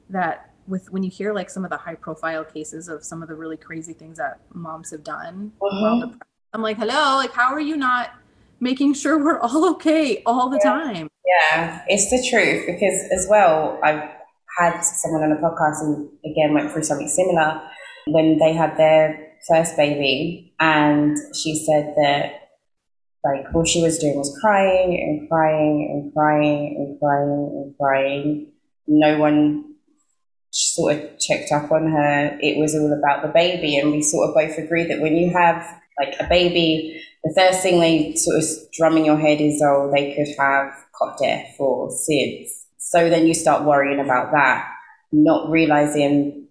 that 0.10 0.54
with 0.68 0.92
when 0.92 1.04
you 1.04 1.10
hear 1.10 1.34
like 1.34 1.50
some 1.50 1.64
of 1.64 1.70
the 1.70 1.78
high 1.78 1.96
profile 1.96 2.44
cases 2.44 2.88
of 2.88 3.04
some 3.04 3.22
of 3.22 3.28
the 3.28 3.36
really 3.36 3.58
crazy 3.58 3.94
things 3.94 4.18
that 4.18 4.40
moms 4.54 4.92
have 4.92 5.04
done 5.04 5.52
mm-hmm. 5.62 6.18
i'm 6.54 6.62
like 6.62 6.78
hello 6.78 7.16
like 7.16 7.32
how 7.34 7.54
are 7.54 7.60
you 7.60 7.78
not 7.78 8.12
making 8.60 8.94
sure 8.94 9.18
we're 9.24 9.40
all 9.40 9.70
okay 9.70 10.22
all 10.26 10.50
the 10.50 10.60
yeah. 10.64 10.72
time 10.72 11.10
yeah, 11.28 11.84
it's 11.88 12.10
the 12.10 12.26
truth 12.30 12.66
because 12.66 13.02
as 13.12 13.28
well, 13.30 13.80
I've 13.84 14.10
had 14.58 14.82
someone 14.82 15.24
on 15.24 15.32
a 15.32 15.42
podcast 15.42 15.82
who 15.82 16.12
again 16.26 16.54
went 16.54 16.72
through 16.72 16.84
something 16.84 17.08
similar 17.08 17.62
when 18.08 18.38
they 18.40 18.54
had 18.54 18.78
their 18.78 19.34
first 19.48 19.76
baby, 19.76 20.54
and 20.60 21.18
she 21.36 21.56
said 21.66 21.94
that 21.98 22.50
like 23.24 23.54
all 23.54 23.66
she 23.66 23.84
was 23.84 23.98
doing 23.98 24.18
was 24.18 24.38
crying 24.40 24.94
and 24.94 25.30
crying 25.30 25.90
and 25.92 26.14
crying 26.14 26.76
and 26.78 27.00
crying 27.00 27.52
and 27.54 27.78
crying. 27.78 28.52
No 28.88 29.20
one 29.20 29.76
sort 30.52 30.96
of 30.96 31.20
checked 31.20 31.52
up 31.52 31.72
on 31.72 31.92
her. 31.92 32.38
It 32.42 32.58
was 32.58 32.76
all 32.76 32.92
about 32.94 33.22
the 33.22 33.32
baby, 33.34 33.78
and 33.78 33.92
we 33.92 34.02
sort 34.02 34.30
of 34.30 34.36
both 34.36 34.58
agreed 34.58 34.90
that 34.90 35.02
when 35.02 35.16
you 35.16 35.32
have 35.32 35.66
like 36.00 36.16
a 36.20 36.28
baby, 36.28 37.02
the 37.24 37.34
first 37.36 37.62
thing 37.62 37.80
they 37.80 38.16
sort 38.16 38.38
of 38.38 38.44
drum 38.74 38.98
in 38.98 39.06
your 39.06 39.18
head 39.18 39.42
is, 39.42 39.62
oh, 39.66 39.92
they 39.94 40.16
could 40.16 40.28
have 40.40 40.72
cot 40.98 41.18
death 41.20 41.56
or 41.60 41.90
SIDS. 41.90 42.50
So 42.78 43.10
then 43.10 43.28
you 43.28 43.34
start 43.34 43.66
worrying 43.66 44.00
about 44.00 44.32
that, 44.32 44.70
not 45.12 45.50
realizing 45.50 46.48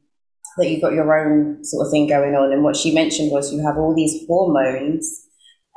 that 0.57 0.69
you've 0.69 0.83
got 0.83 0.93
your 0.93 1.17
own 1.17 1.65
sort 1.65 1.87
of 1.87 1.91
thing 1.91 2.09
going 2.09 2.35
on. 2.35 2.53
And 2.53 2.63
what 2.63 2.77
she 2.77 2.95
mentioned 2.95 3.31
was 3.31 3.53
you 3.53 3.65
have 3.65 3.77
all 3.77 3.95
these 3.95 4.27
hormones 4.27 5.27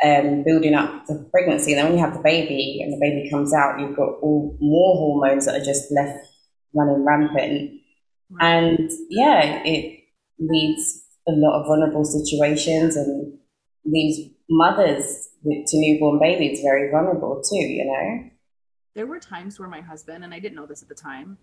um, 0.03 0.43
building 0.43 0.73
up 0.73 1.05
the 1.07 1.27
pregnancy. 1.31 1.73
And 1.73 1.79
then 1.79 1.85
when 1.85 1.97
you 1.97 2.03
have 2.03 2.13
the 2.13 2.23
baby 2.23 2.79
and 2.81 2.93
the 2.93 2.99
baby 2.99 3.29
comes 3.29 3.53
out, 3.53 3.79
you've 3.79 3.95
got 3.95 4.19
all 4.21 4.57
more 4.59 4.95
hormones 4.95 5.45
that 5.45 5.55
are 5.55 5.65
just 5.65 5.91
left 5.91 6.27
running 6.73 7.05
rampant. 7.05 7.78
And 8.39 8.89
yeah, 9.09 9.63
it 9.65 10.03
leads 10.37 11.03
a 11.27 11.31
lot 11.31 11.59
of 11.59 11.67
vulnerable 11.67 12.05
situations 12.05 12.95
and 12.95 13.37
leaves 13.85 14.19
mothers 14.49 15.29
to 15.43 15.77
newborn 15.77 16.19
babies 16.19 16.61
very 16.61 16.91
vulnerable 16.91 17.41
too, 17.47 17.55
you 17.55 17.85
know? 17.85 18.29
there 18.99 19.05
were 19.05 19.19
times 19.19 19.57
where 19.57 19.69
my 19.69 19.79
husband, 19.79 20.25
and 20.25 20.33
I 20.33 20.39
didn't 20.39 20.55
know 20.55 20.65
this 20.65 20.81
at 20.81 20.89
the 20.89 20.95
time, 20.95 21.37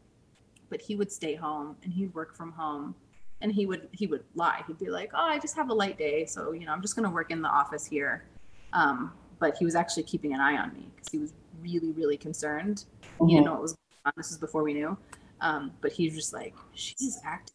but 0.68 0.80
he 0.80 0.94
would 0.94 1.10
stay 1.10 1.34
home 1.34 1.76
and 1.82 1.92
he'd 1.92 2.12
work 2.14 2.36
from 2.36 2.52
home 2.52 2.94
and 3.40 3.50
he 3.50 3.64
would 3.64 3.88
he 3.92 4.06
would 4.06 4.24
lie. 4.34 4.62
He'd 4.66 4.78
be 4.78 4.90
like 4.90 5.10
oh 5.14 5.26
i 5.26 5.38
just 5.38 5.56
have 5.56 5.68
a 5.70 5.74
light 5.74 5.98
day 5.98 6.24
so 6.24 6.52
you 6.52 6.66
know 6.66 6.72
i'm 6.72 6.80
just 6.80 6.96
going 6.96 7.04
to 7.04 7.10
work 7.10 7.30
in 7.30 7.40
the 7.42 7.48
office 7.48 7.86
here. 7.86 8.24
Um, 8.72 9.12
but 9.38 9.56
he 9.56 9.64
was 9.64 9.74
actually 9.74 10.02
keeping 10.02 10.34
an 10.34 10.40
eye 10.40 10.56
on 10.56 10.72
me 10.74 10.90
because 10.94 11.10
he 11.10 11.18
was 11.18 11.32
really 11.62 11.92
really 11.92 12.16
concerned. 12.16 12.84
Mm-hmm. 13.02 13.26
he 13.26 13.34
didn't 13.34 13.46
know 13.46 13.52
what 13.52 13.62
was 13.62 13.72
going 13.72 14.06
on. 14.06 14.12
This 14.18 14.30
is 14.30 14.38
before 14.38 14.62
we 14.62 14.74
knew 14.74 14.96
um, 15.40 15.72
but 15.80 15.92
he 15.92 16.06
was 16.06 16.14
just 16.14 16.32
like 16.32 16.54
she's 16.74 17.18
acting 17.24 17.54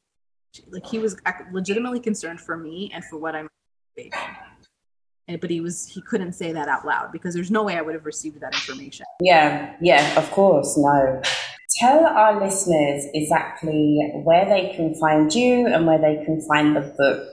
like 0.70 0.86
he 0.86 1.00
was 1.00 1.16
legitimately 1.52 2.00
concerned 2.00 2.40
for 2.40 2.58
me 2.58 2.92
and 2.94 3.06
for 3.06 3.18
what 3.18 3.36
i'm 3.36 3.48
baby 3.96 4.12
but 5.40 5.50
he 5.50 5.62
was 5.62 5.88
he 5.88 6.02
couldn't 6.02 6.34
say 6.34 6.52
that 6.52 6.68
out 6.68 6.86
loud 6.86 7.12
because 7.12 7.34
there's 7.34 7.52
no 7.52 7.64
way 7.64 7.78
I 7.78 7.82
would 7.82 7.96
have 7.96 8.06
received 8.06 8.40
that 8.42 8.54
information. 8.54 9.06
Yeah, 9.22 9.76
yeah, 9.82 10.18
of 10.18 10.30
course, 10.32 10.78
no. 10.78 11.22
Tell 11.80 12.06
our 12.06 12.44
listeners 12.44 13.06
exactly 13.14 14.12
where 14.24 14.46
they 14.46 14.74
can 14.76 14.94
find 14.96 15.34
you 15.34 15.68
and 15.68 15.88
where 15.88 15.98
they 15.98 16.24
can 16.26 16.42
find 16.42 16.76
the 16.76 16.82
book. 16.82 17.28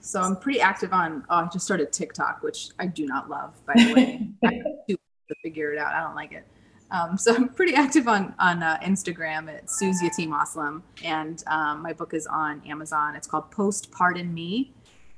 So 0.00 0.20
I'm 0.20 0.36
pretty 0.36 0.60
active 0.60 0.92
on. 0.92 1.24
Oh, 1.28 1.36
I 1.36 1.48
just 1.52 1.64
started 1.64 1.92
TikTok, 1.92 2.42
which 2.42 2.68
I 2.78 2.86
do 2.86 3.06
not 3.06 3.28
love, 3.28 3.54
by 3.66 3.74
the 3.76 3.94
way. 3.94 4.28
I 4.44 4.62
do 4.88 4.96
to 5.28 5.34
figure 5.42 5.72
it 5.72 5.78
out. 5.78 5.94
I 5.94 6.00
don't 6.00 6.14
like 6.14 6.32
it. 6.32 6.46
Um, 6.90 7.18
so 7.18 7.34
I'm 7.34 7.48
pretty 7.48 7.74
active 7.74 8.08
on 8.08 8.34
on 8.38 8.62
uh, 8.62 8.78
Instagram 8.82 9.48
at 9.48 9.70
Susie 9.70 10.10
T 10.10 10.26
Muslim, 10.26 10.82
and 11.02 11.42
um, 11.46 11.82
my 11.82 11.92
book 11.92 12.14
is 12.14 12.26
on 12.26 12.62
Amazon. 12.66 13.16
It's 13.16 13.26
called 13.26 13.50
Postpartum 13.50 14.32
Me 14.32 14.74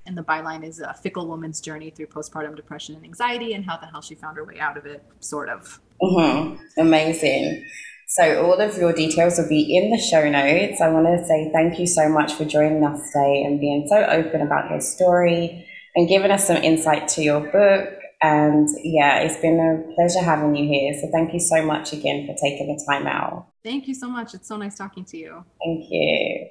and 0.06 0.16
the 0.16 0.22
byline 0.22 0.64
is 0.64 0.80
a 0.80 0.94
fickle 0.94 1.26
woman's 1.26 1.60
journey 1.60 1.90
through 1.90 2.06
postpartum 2.06 2.54
depression 2.56 2.94
and 2.94 3.04
anxiety 3.04 3.52
and 3.52 3.64
how 3.64 3.76
the 3.76 3.86
hell 3.86 4.00
she 4.00 4.14
found 4.14 4.36
her 4.36 4.44
way 4.44 4.58
out 4.58 4.76
of 4.76 4.86
it, 4.86 5.02
sort 5.20 5.48
of. 5.48 5.80
Mm-hmm. 6.00 6.80
Amazing. 6.80 7.64
So, 8.08 8.44
all 8.44 8.60
of 8.60 8.78
your 8.78 8.92
details 8.92 9.38
will 9.38 9.48
be 9.48 9.76
in 9.76 9.90
the 9.90 9.98
show 9.98 10.30
notes. 10.30 10.80
I 10.80 10.88
want 10.88 11.06
to 11.06 11.26
say 11.26 11.50
thank 11.52 11.78
you 11.78 11.86
so 11.86 12.08
much 12.08 12.34
for 12.34 12.44
joining 12.44 12.84
us 12.84 13.10
today 13.10 13.42
and 13.44 13.58
being 13.58 13.86
so 13.88 14.04
open 14.04 14.42
about 14.42 14.70
your 14.70 14.80
story 14.80 15.66
and 15.96 16.08
giving 16.08 16.30
us 16.30 16.46
some 16.46 16.58
insight 16.58 17.08
to 17.08 17.22
your 17.22 17.40
book. 17.40 17.88
And 18.22 18.68
yeah, 18.82 19.18
it's 19.20 19.40
been 19.40 19.60
a 19.60 19.94
pleasure 19.94 20.24
having 20.24 20.56
you 20.56 20.66
here. 20.66 20.94
So, 21.00 21.10
thank 21.12 21.34
you 21.34 21.40
so 21.40 21.64
much 21.64 21.92
again 21.92 22.26
for 22.26 22.34
taking 22.34 22.68
the 22.68 22.82
time 22.88 23.06
out. 23.06 23.48
Thank 23.62 23.88
you 23.88 23.94
so 23.94 24.08
much. 24.08 24.34
It's 24.34 24.48
so 24.48 24.56
nice 24.56 24.76
talking 24.76 25.04
to 25.06 25.16
you. 25.16 25.44
Thank 25.62 25.90
you. 25.90 26.46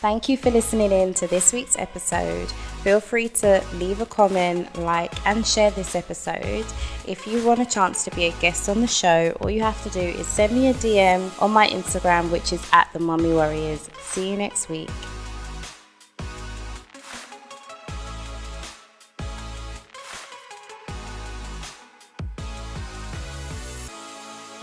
Thank 0.00 0.30
you 0.30 0.38
for 0.38 0.50
listening 0.50 0.92
in 0.92 1.12
to 1.14 1.26
this 1.26 1.52
week's 1.52 1.78
episode. 1.78 2.50
Feel 2.82 3.00
free 3.00 3.28
to 3.28 3.62
leave 3.74 4.00
a 4.00 4.06
comment, 4.06 4.78
like, 4.78 5.14
and 5.26 5.46
share 5.46 5.70
this 5.72 5.94
episode. 5.94 6.64
If 7.06 7.26
you 7.26 7.44
want 7.44 7.60
a 7.60 7.66
chance 7.66 8.02
to 8.04 8.10
be 8.12 8.24
a 8.24 8.32
guest 8.40 8.70
on 8.70 8.80
the 8.80 8.86
show, 8.86 9.36
all 9.40 9.50
you 9.50 9.60
have 9.60 9.82
to 9.82 9.90
do 9.90 10.00
is 10.00 10.26
send 10.26 10.54
me 10.54 10.68
a 10.68 10.74
DM 10.74 11.30
on 11.42 11.50
my 11.50 11.68
Instagram, 11.68 12.30
which 12.30 12.50
is 12.50 12.66
at 12.72 12.90
the 12.94 12.98
Mummy 12.98 13.34
Warriors. 13.34 13.90
See 14.00 14.30
you 14.30 14.38
next 14.38 14.70
week. 14.70 14.88